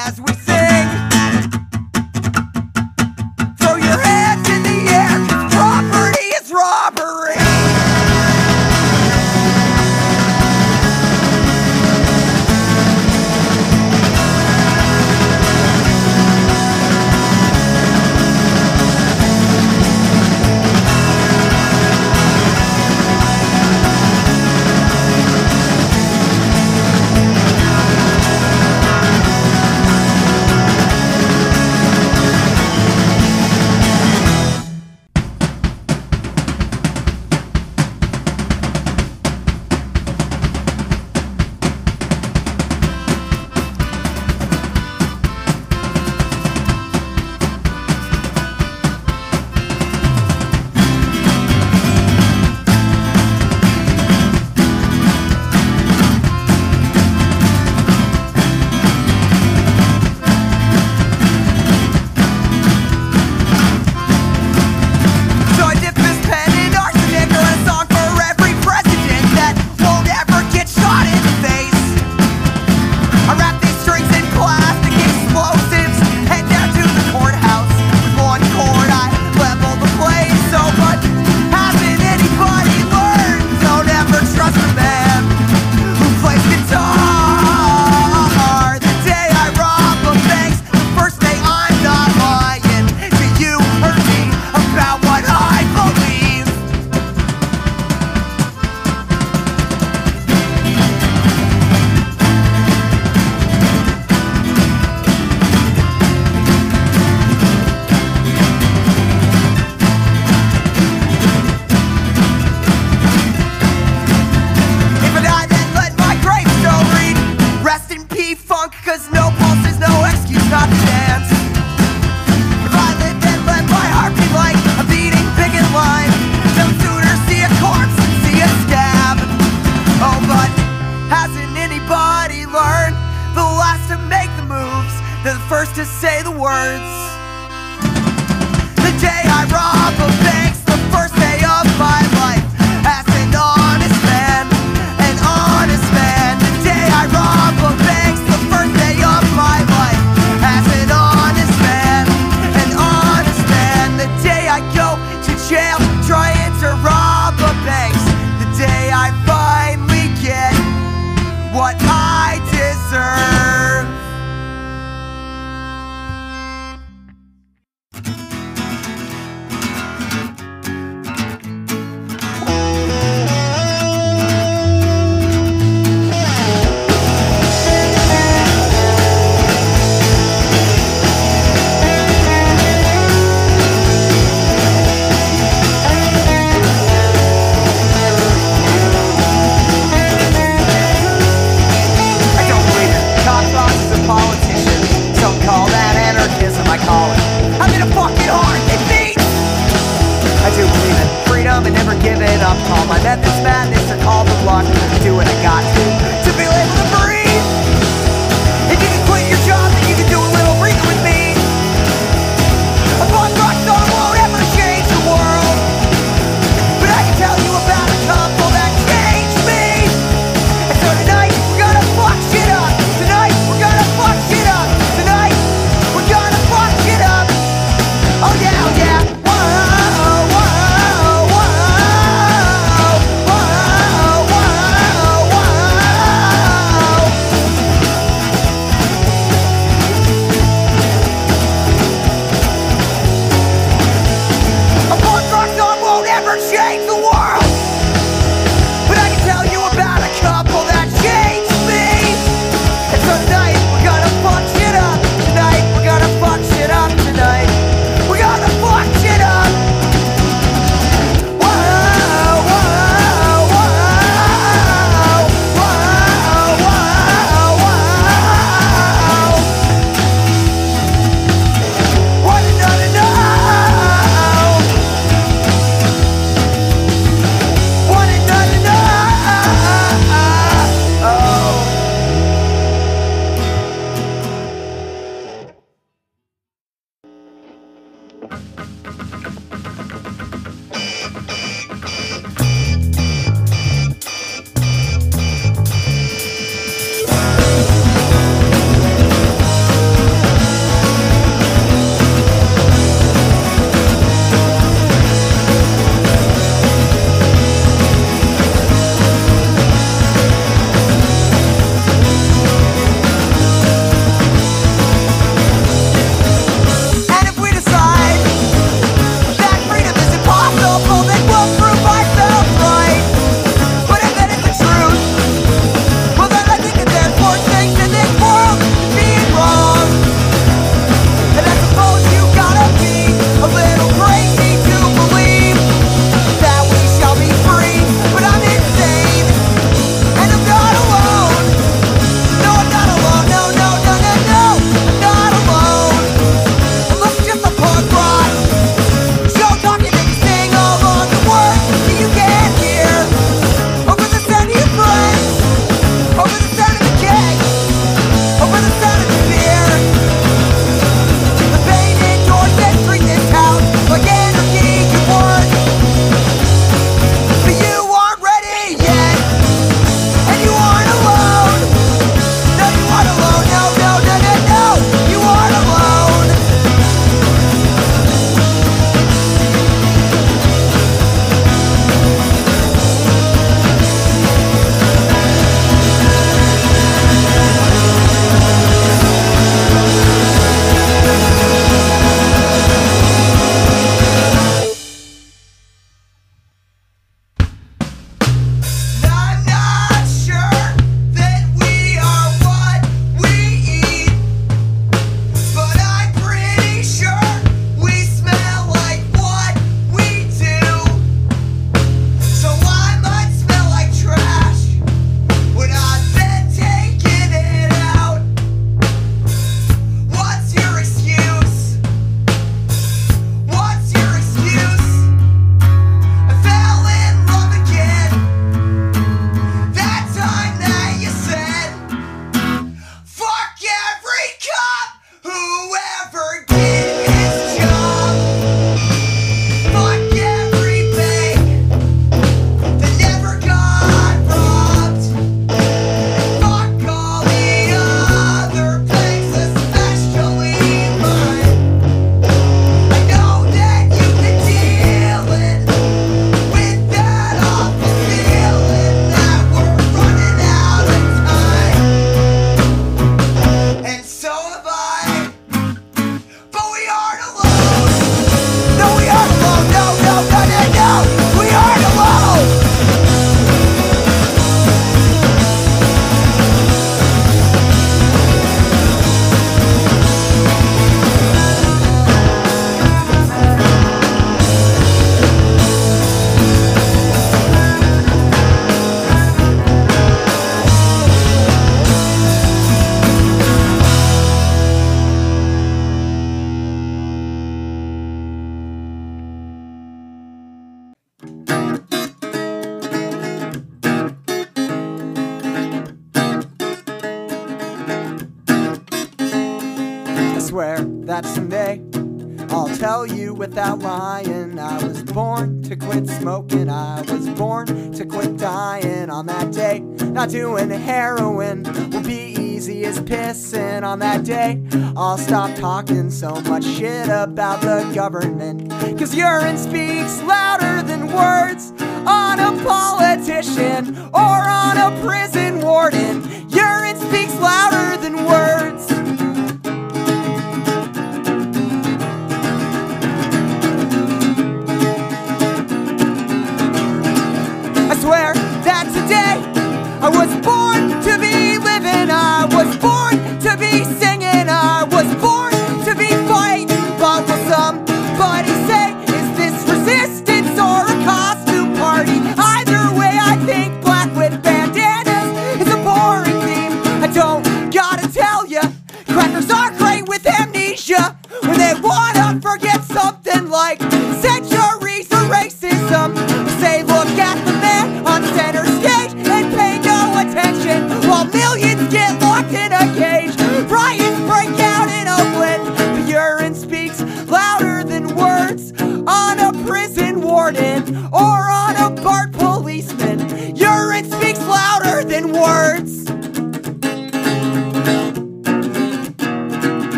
[529.15, 529.59] Government.
[529.59, 529.82] Cause urine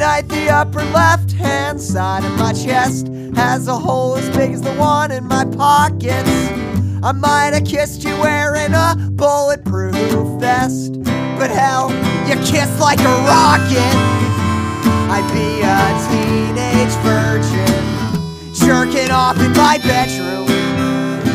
[0.00, 4.62] Tonight, the upper left hand side of my chest has a hole as big as
[4.62, 6.30] the one in my pockets.
[7.02, 9.92] I might have kissed you wearing a bulletproof
[10.40, 10.94] vest,
[11.36, 11.90] but hell,
[12.26, 13.92] you kiss like a rocket.
[15.12, 17.68] I'd be a teenage virgin,
[18.54, 20.48] jerking off in my bedroom.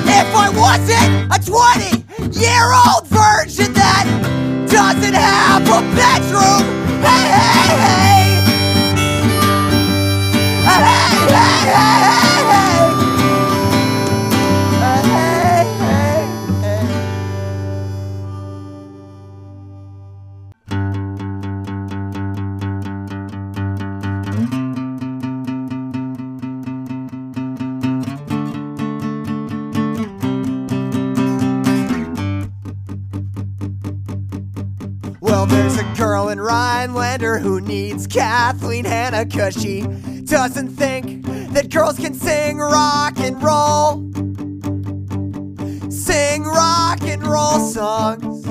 [0.09, 4.05] If I wasn't a 20 year old virgin that
[4.71, 6.65] doesn't have a bedroom,
[7.03, 7.65] hey, hey.
[7.77, 8.34] Hey,
[35.21, 39.81] Well, there's a girl in Rhinelander who needs Kathleen Hanna cause she
[40.25, 41.23] doesn't think
[41.53, 44.01] that girls can sing rock and roll.
[45.91, 48.43] Sing rock and roll songs.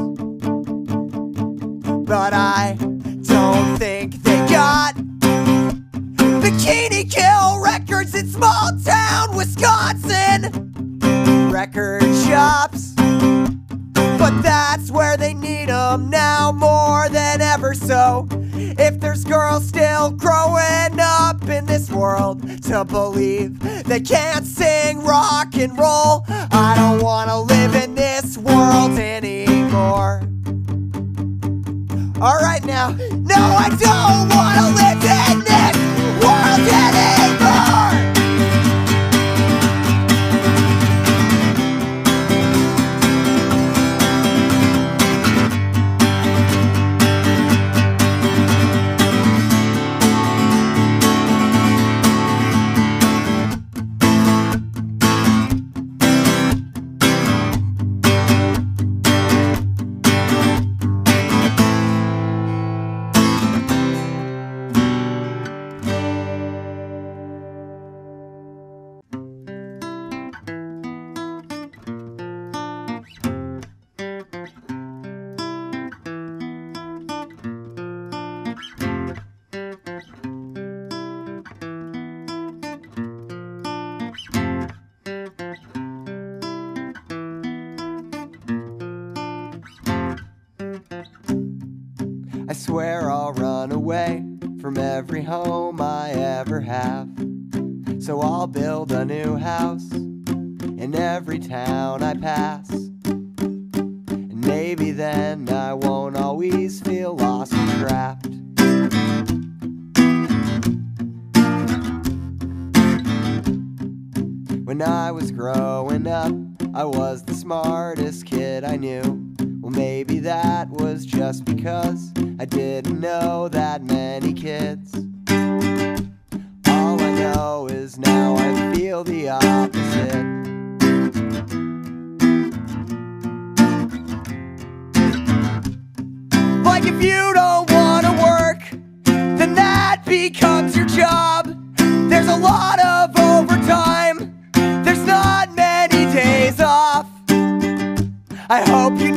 [2.06, 2.76] But I
[3.22, 4.94] don't think they got
[6.40, 10.70] Bikini Kill records in small town Wisconsin.
[11.50, 12.92] Record shops.
[13.94, 17.74] But that's where they need 'em now more than ever.
[17.74, 25.02] So, if there's girls still growing up in this world to believe they can't sing
[25.02, 30.22] rock and roll, I don't wanna live in this world anymore.
[32.20, 37.13] Alright now, no, I don't wanna live in this world anymore!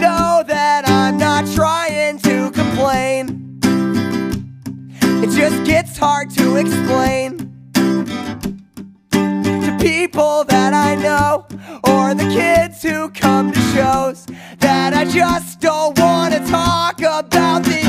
[0.07, 3.59] Know that I'm not trying to complain.
[5.23, 7.29] It just gets hard to explain
[9.65, 11.45] to people that I know
[11.91, 14.27] or the kids who come to shows
[14.59, 17.81] that I just don't want to talk about the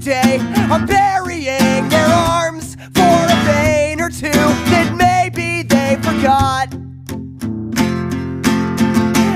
[0.00, 0.38] day
[0.70, 6.72] are burying their arms for a vein or two that maybe they forgot.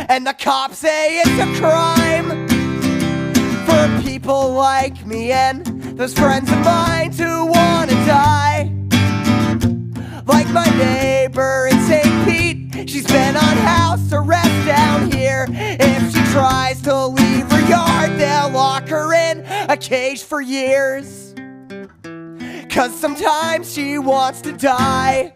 [0.08, 2.48] And the cops say it's a crime
[3.66, 5.64] for people like me and
[5.96, 8.70] those friends of mine to wanna die.
[10.26, 12.26] Like my neighbor in St.
[12.26, 15.46] Pete, she's been on house arrest down here.
[15.50, 17.51] If she tries to leave
[19.82, 21.34] cage for years.
[22.70, 25.34] Cause sometimes she wants to die.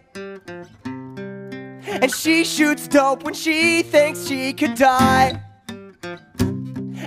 [1.87, 5.43] And she shoots dope when she thinks she could die.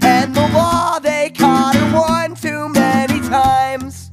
[0.01, 4.09] And the law, they caught her one too many times.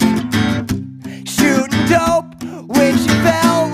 [1.27, 2.33] Shooting dope
[2.67, 3.66] when she felt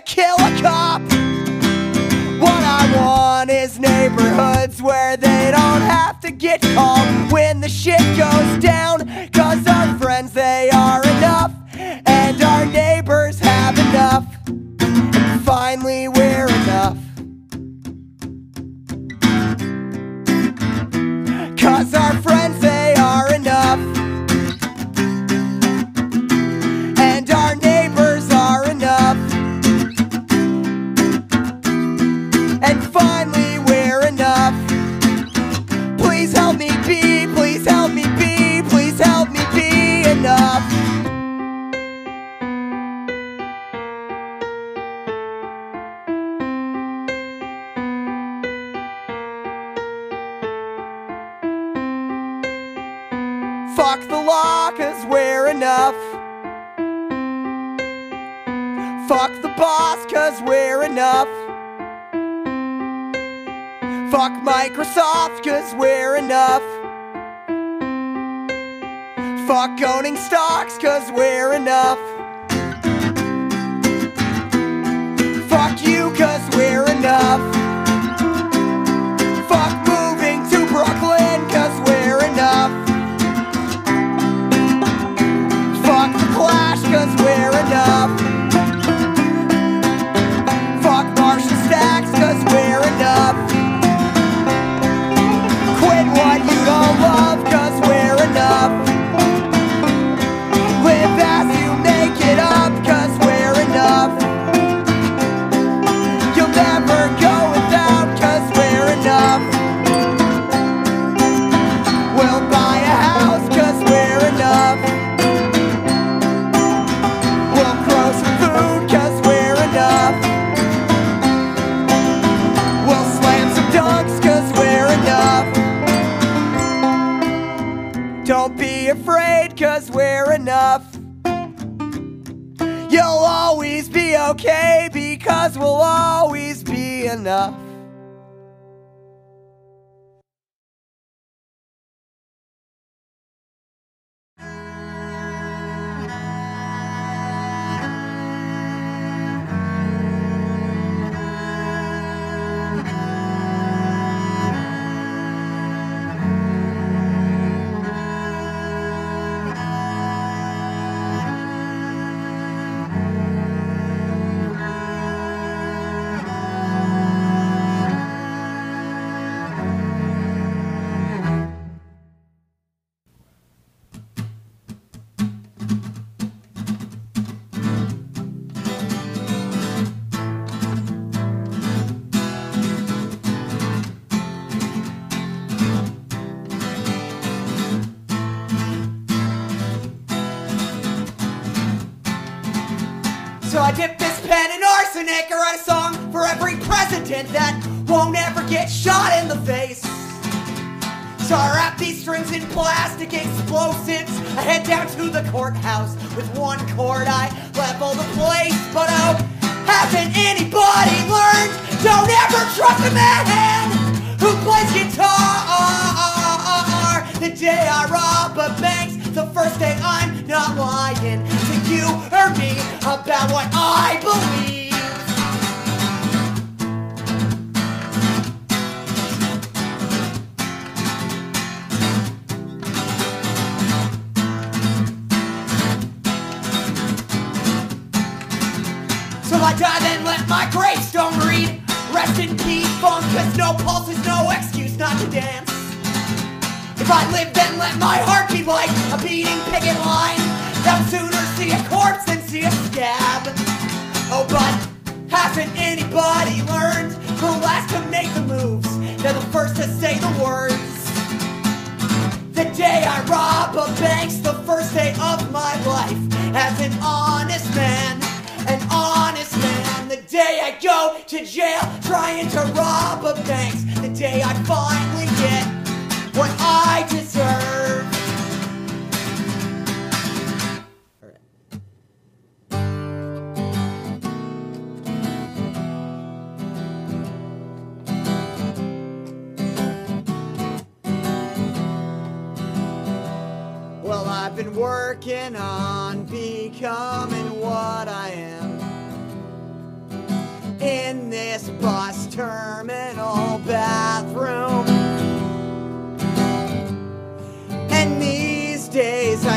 [0.00, 1.02] kill a cop.
[2.40, 8.00] What I want is neighborhoods where they don't have to get called when the shit
[8.16, 9.06] goes down.
[9.32, 14.26] Cause our friends, they are enough, and our neighbors have enough.
[15.44, 16.96] Finally, we're enough.
[21.58, 22.59] Cause our friends,
[59.10, 61.26] Fuck the boss, cause we're enough.
[64.12, 66.62] Fuck Microsoft, cause we're enough.
[69.48, 71.98] Fuck owning stocks, cause we're enough.
[75.48, 77.59] Fuck you, cause we're enough.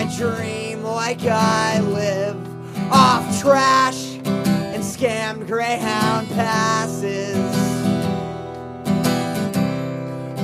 [0.04, 2.36] Dream like I live
[2.92, 7.38] off trash and scammed Greyhound passes.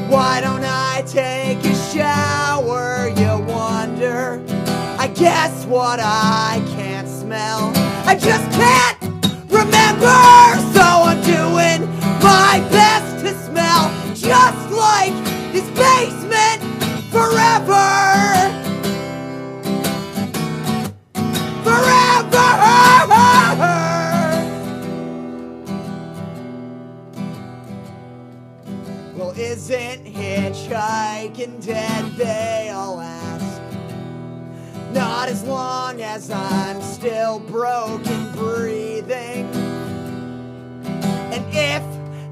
[0.10, 4.42] Why don't I take a shower, you wonder?
[4.98, 7.72] I guess what I can't smell,
[8.06, 8.98] I just can't
[9.52, 10.08] remember.
[10.74, 11.88] So I'm doing
[12.24, 15.14] my best to smell just like
[15.52, 16.64] this basement.
[17.12, 18.09] Forever.
[30.70, 32.06] Hitchhiking dead?
[32.16, 33.62] They'll ask.
[34.94, 39.50] Not as long as I'm still broken breathing.
[41.32, 41.84] And if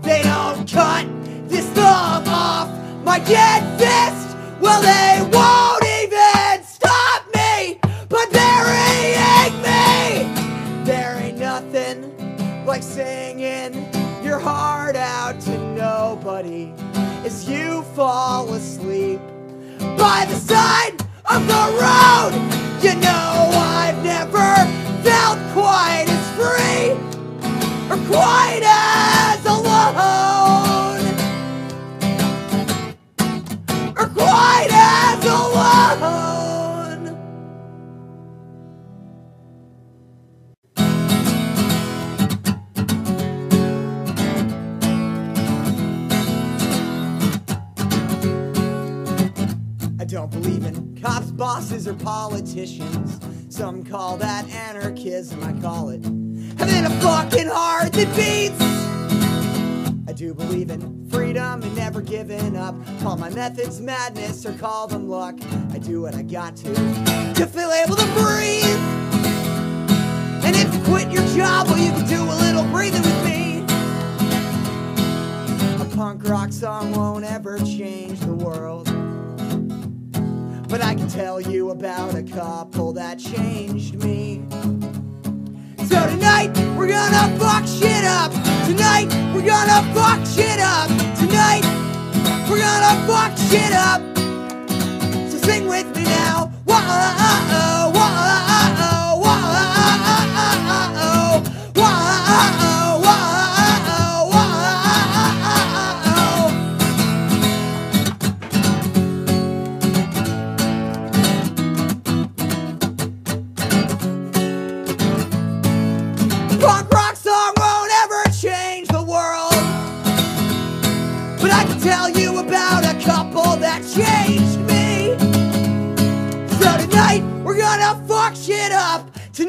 [0.03, 1.07] they don't cut
[1.47, 2.69] this thumb off
[3.03, 10.84] my dead fist, well, they won't even stop me by burying me.
[10.84, 13.73] There ain't nothing like singing
[14.23, 16.73] your heart out to nobody
[17.28, 19.20] as you fall asleep
[19.98, 20.95] by the side
[21.30, 22.32] of the road.
[22.82, 24.49] You know, I've never
[25.04, 26.91] felt quite as free
[27.91, 31.04] or quite as alone
[33.98, 36.27] or quite as alone.
[50.08, 53.20] Don't believe in cops, bosses, or politicians.
[53.54, 56.02] Some call that anarchism, I call it
[56.58, 58.62] having a fucking heart that beats.
[60.08, 62.76] I do believe in freedom and never giving up.
[63.02, 65.36] Call my methods madness or call them luck.
[65.72, 68.64] I do what I got to to feel able to breathe.
[70.46, 73.62] And if you quit your job, well, you can do a little breathing with me.
[75.82, 78.88] A punk rock song won't ever change the world.
[80.69, 84.44] But I can tell you about a couple that changed me.
[85.88, 88.31] So tonight we're gonna fuck shit up.
[88.65, 90.89] Tonight we're gonna fuck shit up.
[91.18, 91.64] Tonight
[92.49, 94.02] we're gonna fuck shit up.
[95.31, 96.52] So sing with me now.
[96.65, 98.47] Whoa, whoa, whoa, whoa,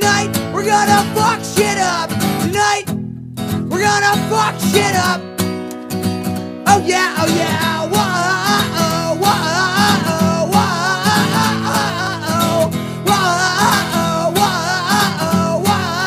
[0.00, 2.08] Tonight, we're gonna fuck shit up.
[2.40, 2.84] Tonight,
[3.68, 5.20] we're gonna fuck shit up.
[6.68, 7.98] Oh yeah, oh yeah, whoa,
[8.78, 9.34] oh, whoa,
[10.14, 10.68] oh, whoa,
[12.30, 12.70] oh,
[13.06, 13.26] whoa,
[13.98, 14.78] oh, whoa,
[15.26, 15.98] oh, whoa.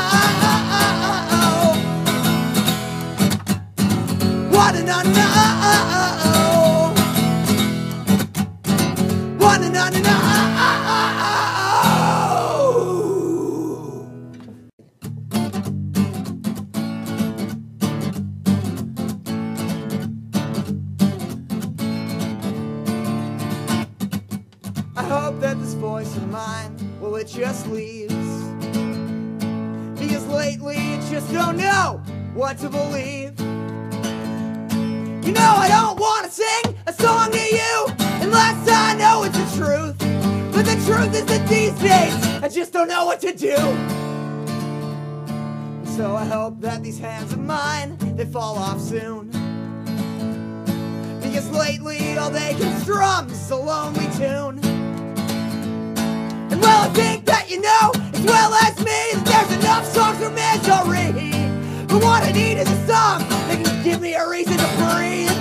[26.03, 28.14] Voice of mine, well, it just leaves.
[29.99, 32.02] Because lately, I just don't know
[32.34, 33.40] what to believe.
[35.23, 37.86] You know, I don't want to sing a song to you
[38.23, 39.98] unless I know it's the truth.
[40.52, 43.57] But the truth is that these days, I just don't know what to do.
[45.86, 49.30] So I hope that these hands of mine, they fall off soon.
[51.22, 54.70] Because lately all they can strum is a lonely tune.
[56.61, 60.29] Well, I think that you know as well as me that there's enough songs for
[60.31, 61.31] misery.
[61.88, 65.31] But what I need is a song that can give me a reason to breathe.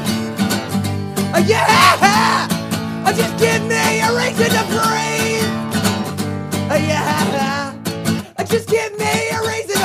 [1.34, 2.48] Uh, yeah!
[3.06, 5.50] Uh, just give me a reason to breathe.
[6.70, 7.74] Uh, yeah!
[8.38, 9.79] Uh, just give me a reason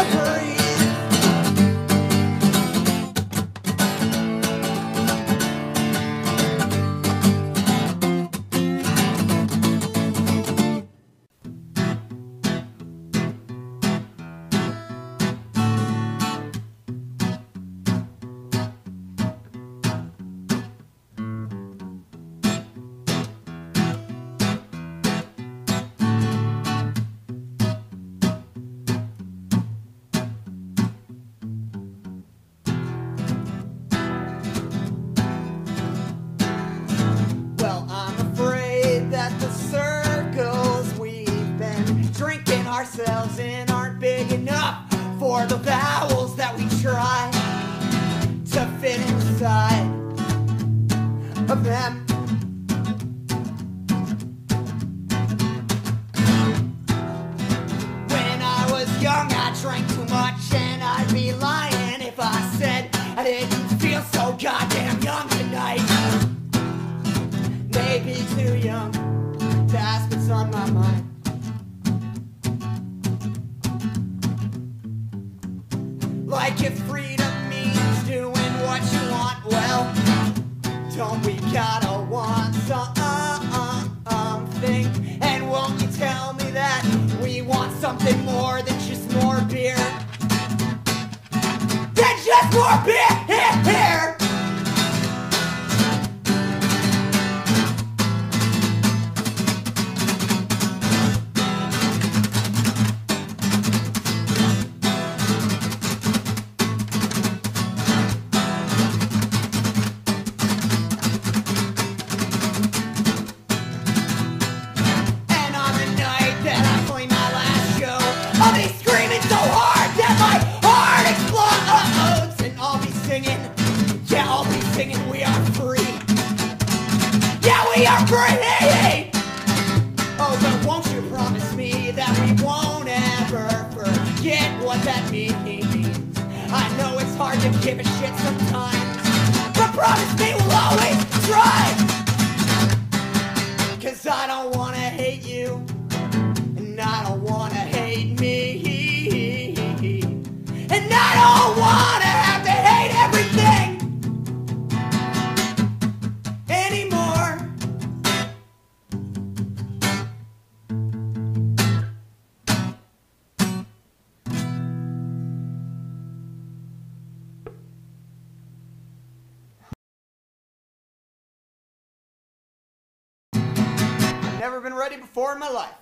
[174.46, 175.74] never been ready before in my life.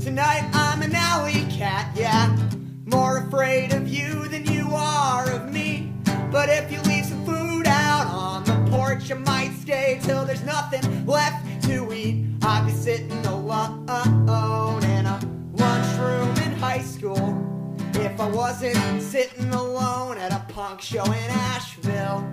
[0.00, 2.36] Tonight I'm an alley cat, yeah.
[2.84, 5.92] More afraid of you than you are of me.
[6.30, 10.44] But if you leave some food out on the porch, I might stay till there's
[10.44, 12.24] nothing left to eat.
[12.42, 15.20] I'd be sitting alone in a
[15.54, 17.49] lunchroom in high school.
[17.94, 22.24] If I wasn't sitting alone at a punk show in Asheville.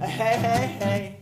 [0.00, 1.16] Hey, hey, hey.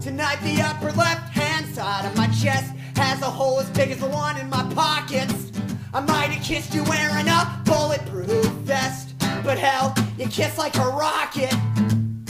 [0.00, 3.98] Tonight, the upper left hand side of my chest has a hole as big as
[4.00, 5.52] the one in my pockets.
[5.94, 9.14] I might have kissed you wearing a bulletproof vest,
[9.44, 11.54] but hell, you kiss like a rocket.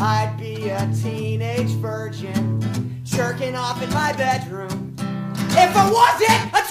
[0.05, 2.61] I'd be a teenage virgin,
[3.05, 4.97] jerking off in my bedroom.
[4.99, 6.63] If I wasn't a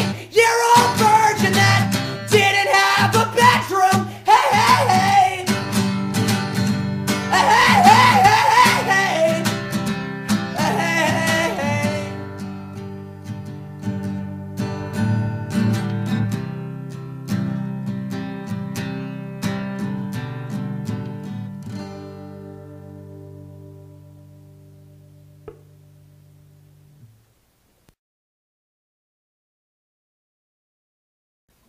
[0.00, 1.92] 20 year old virgin that
[2.30, 3.87] didn't have a bedroom,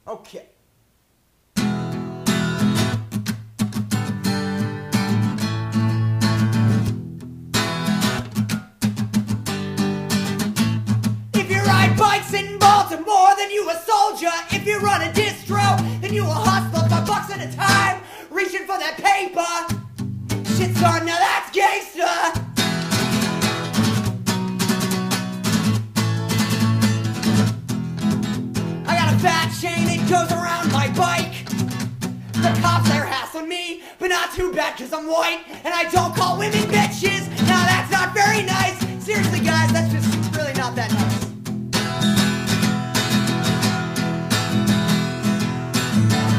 [0.10, 0.48] Okay.
[11.36, 14.32] If you ride bikes in Baltimore, then you a soldier.
[14.50, 18.62] If you run a distro, then you a hustler for bucks at a time, reaching
[18.62, 19.46] for that paper.
[20.56, 22.49] Shit, son, now that's gangsta.
[29.22, 31.44] Fat chain it goes around my bike.
[32.40, 36.16] The cops they're hassling me, but not too bad cause I'm white and I don't
[36.16, 37.28] call women bitches.
[37.48, 38.80] Now that's not very nice.
[39.04, 41.28] Seriously, guys, that's just really not that nice.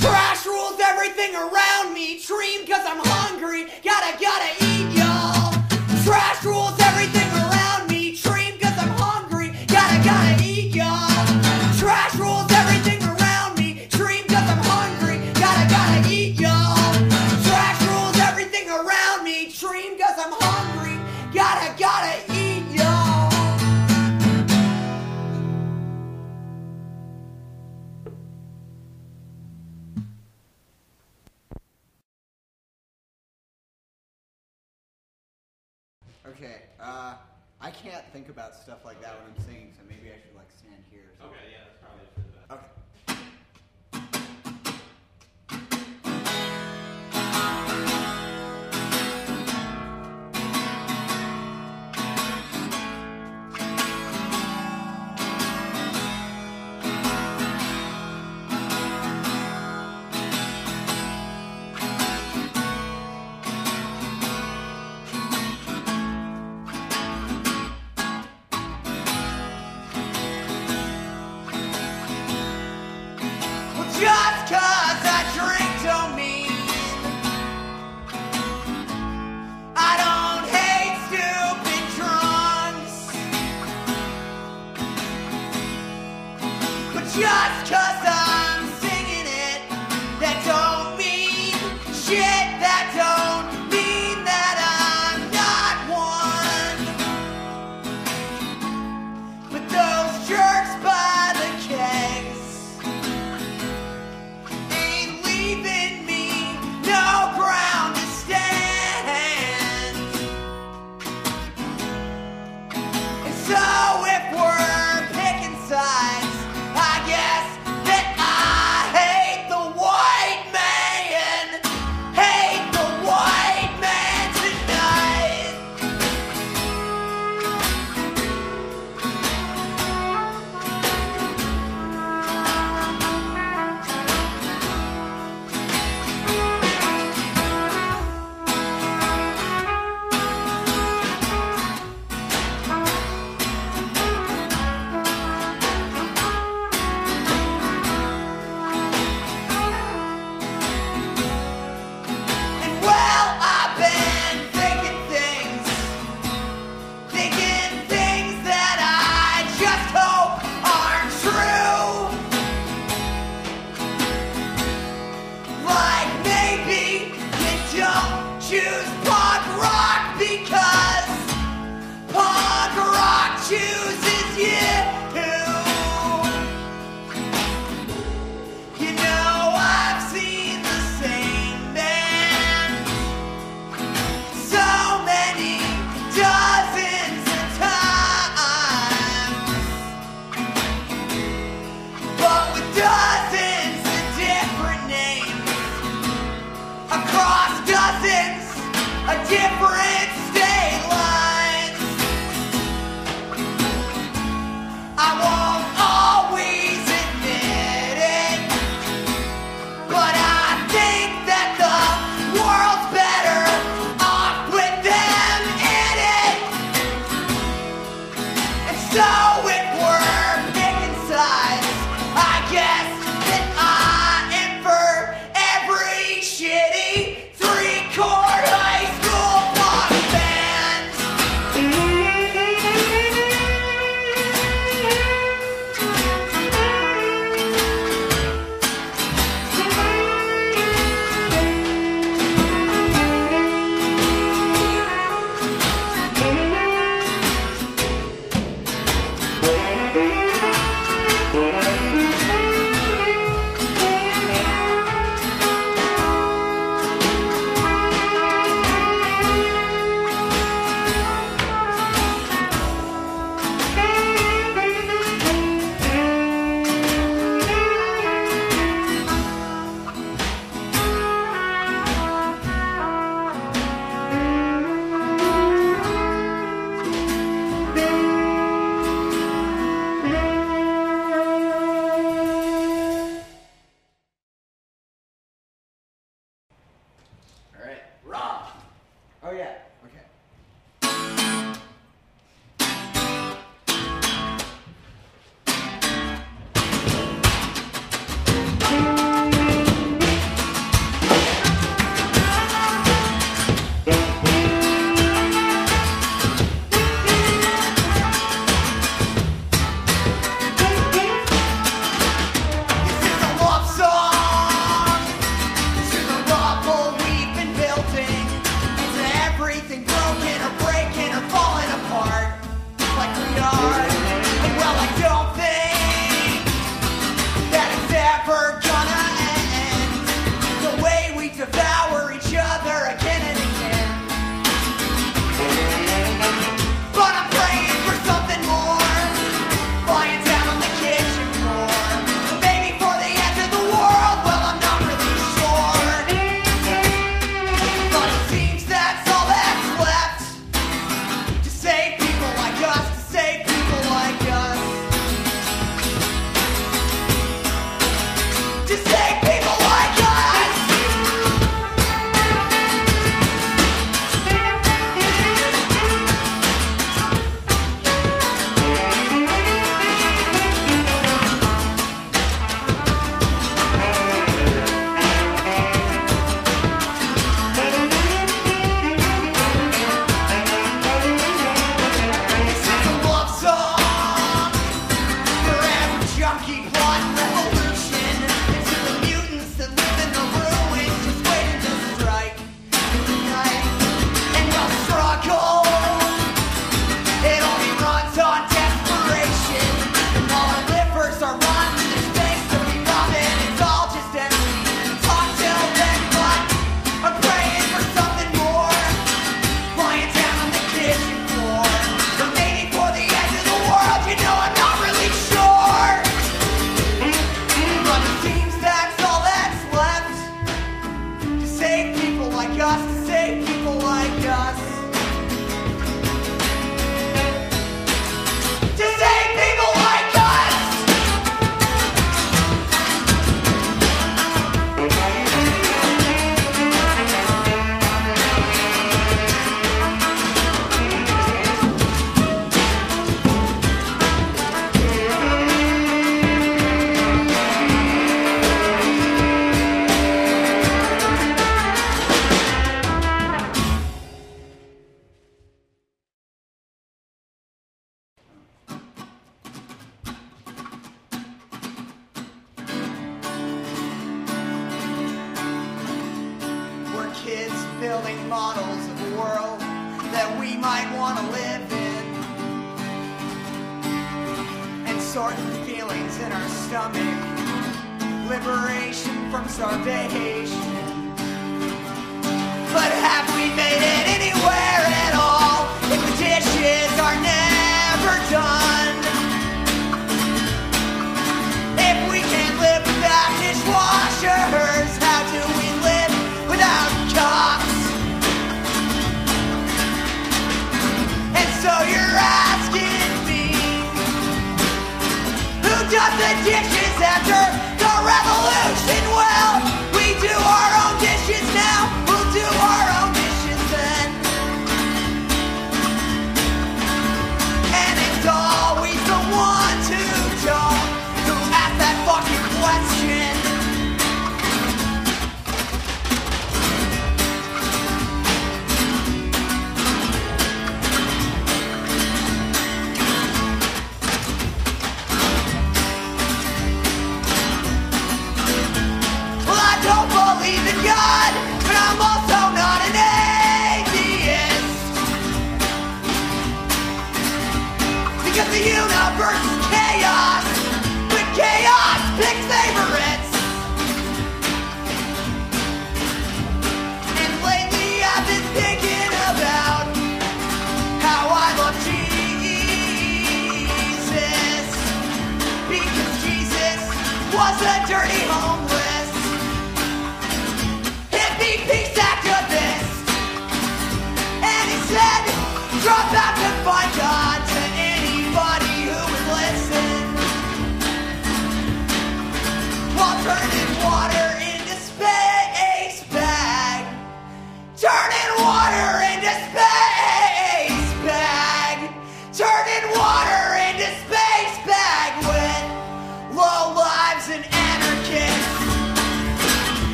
[0.00, 2.20] Trash rules everything around me.
[2.24, 3.68] Dream cause I'm hungry.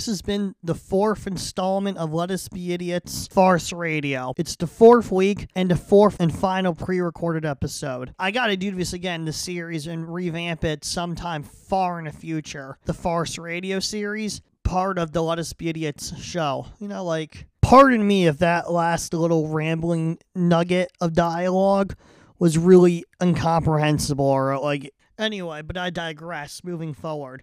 [0.00, 4.32] This has been the fourth installment of Let Us Be Idiots Farce Radio.
[4.38, 8.14] It's the fourth week and the fourth and final pre recorded episode.
[8.18, 12.78] I gotta do this again, the series, and revamp it sometime far in the future.
[12.86, 16.64] The Farce Radio series, part of the Let Us Be Idiots show.
[16.78, 21.94] You know, like, pardon me if that last little rambling nugget of dialogue
[22.38, 27.42] was really incomprehensible or like, anyway, but I digress moving forward.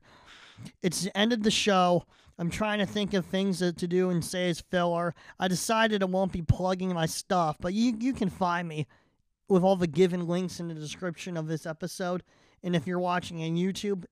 [0.82, 2.04] It's the end of the show.
[2.40, 5.16] I'm trying to think of things to to do and say as filler.
[5.40, 8.88] I decided I won't be plugging my stuff, but you, you can find me
[9.50, 12.24] with all the given links in the description of this episode.
[12.64, 14.06] And if you're watching on YouTube,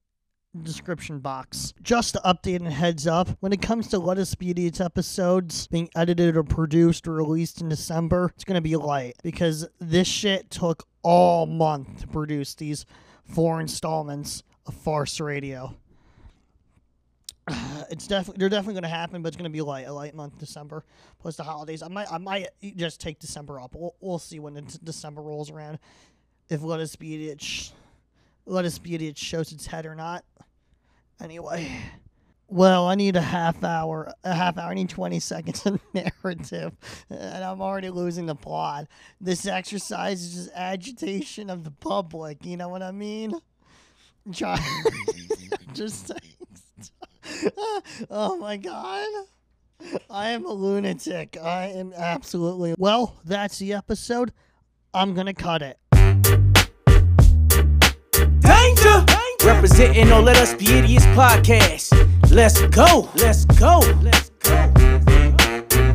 [0.63, 1.73] description box.
[1.81, 5.67] Just to update and heads up, when it comes to Let Us Be Idiots episodes
[5.67, 10.07] being edited or produced or released in December, it's going to be light because this
[10.07, 12.85] shit took all month to produce these
[13.25, 15.75] four installments of Farce Radio.
[17.47, 19.93] Uh, it's definitely they're definitely going to happen, but it's going to be light a
[19.93, 20.83] light month December
[21.19, 21.83] plus the holidays.
[21.83, 23.75] I might I might just take December up.
[23.75, 25.77] We'll, we'll see when it's- December rolls around
[26.49, 27.71] if Let Us Be Idiots
[28.47, 30.25] Let Us Be Idiots shows its head or not.
[31.21, 31.71] Anyway,
[32.47, 34.11] well, I need a half hour.
[34.23, 34.71] A half hour.
[34.71, 36.73] I need twenty seconds of narrative,
[37.11, 38.87] and I'm already losing the plot.
[39.21, 42.43] This exercise is just agitation of the public.
[42.43, 43.39] You know what I mean?
[44.33, 44.59] Try
[45.73, 46.21] just saying.
[48.09, 49.07] Oh my god.
[50.09, 51.37] I am a lunatic.
[51.41, 52.75] I am absolutely.
[52.77, 54.31] Well, that's the episode.
[54.93, 55.77] I'm gonna cut it.
[58.39, 59.05] Danger!
[59.43, 61.91] Representing on Let Us Be Idiots podcast.
[62.31, 63.09] Let's go.
[63.15, 63.79] Let's go.
[64.01, 64.71] Let's go.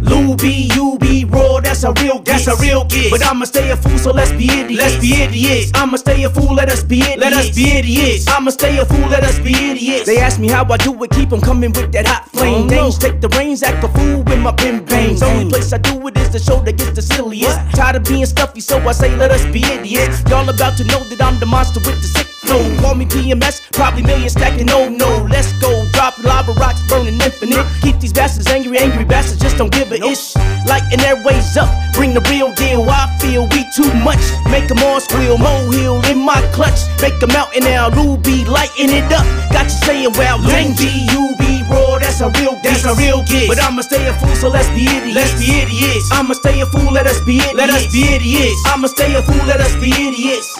[0.02, 3.10] Lou B, you be raw, that's a real That's a real gig.
[3.10, 4.82] But I'ma stay a fool, so let's be idiots.
[4.82, 5.72] Let's be idiots.
[5.74, 7.20] I'ma stay a fool, let us be idiots.
[7.20, 8.28] Let us be idiots.
[8.28, 10.06] I'ma stay a fool, let us be idiots.
[10.06, 12.68] They ask me how I do it, keep 'em coming with that hot flame.
[12.68, 15.22] Dames take the reins, act a fool with my pin pains.
[15.22, 17.58] Only place I do it is the show that gets the silliest.
[17.74, 20.22] Tired of being stuffy, so I say let us be idiots.
[20.28, 22.62] Y'all about to know that I'm the monster with the sick flow.
[22.80, 25.26] Call me PMS, probably million stacking, no, no.
[25.30, 27.66] Let's go, drop lava rocks, burning infinite.
[27.82, 30.19] Keep these bastards angry, angry bastards just don't give a ish.
[30.66, 32.84] Lighten their ways up, bring the real deal.
[32.88, 35.38] I feel we too much, make them all squeal.
[35.38, 37.90] Molehill in my clutch, make them a mountain now.
[37.90, 42.28] Ruby lighting it up, got you saying, well, dang B, you be raw, that's a
[42.38, 43.48] real That's a real gig.
[43.48, 45.14] But I'ma stay a fool, so let's be idiots.
[45.14, 46.10] Let's be idiots.
[46.12, 47.54] I'ma stay a fool, let us be idiots.
[47.54, 48.60] Let us be idiots.
[48.66, 50.50] I'ma stay a fool, let us be idiots.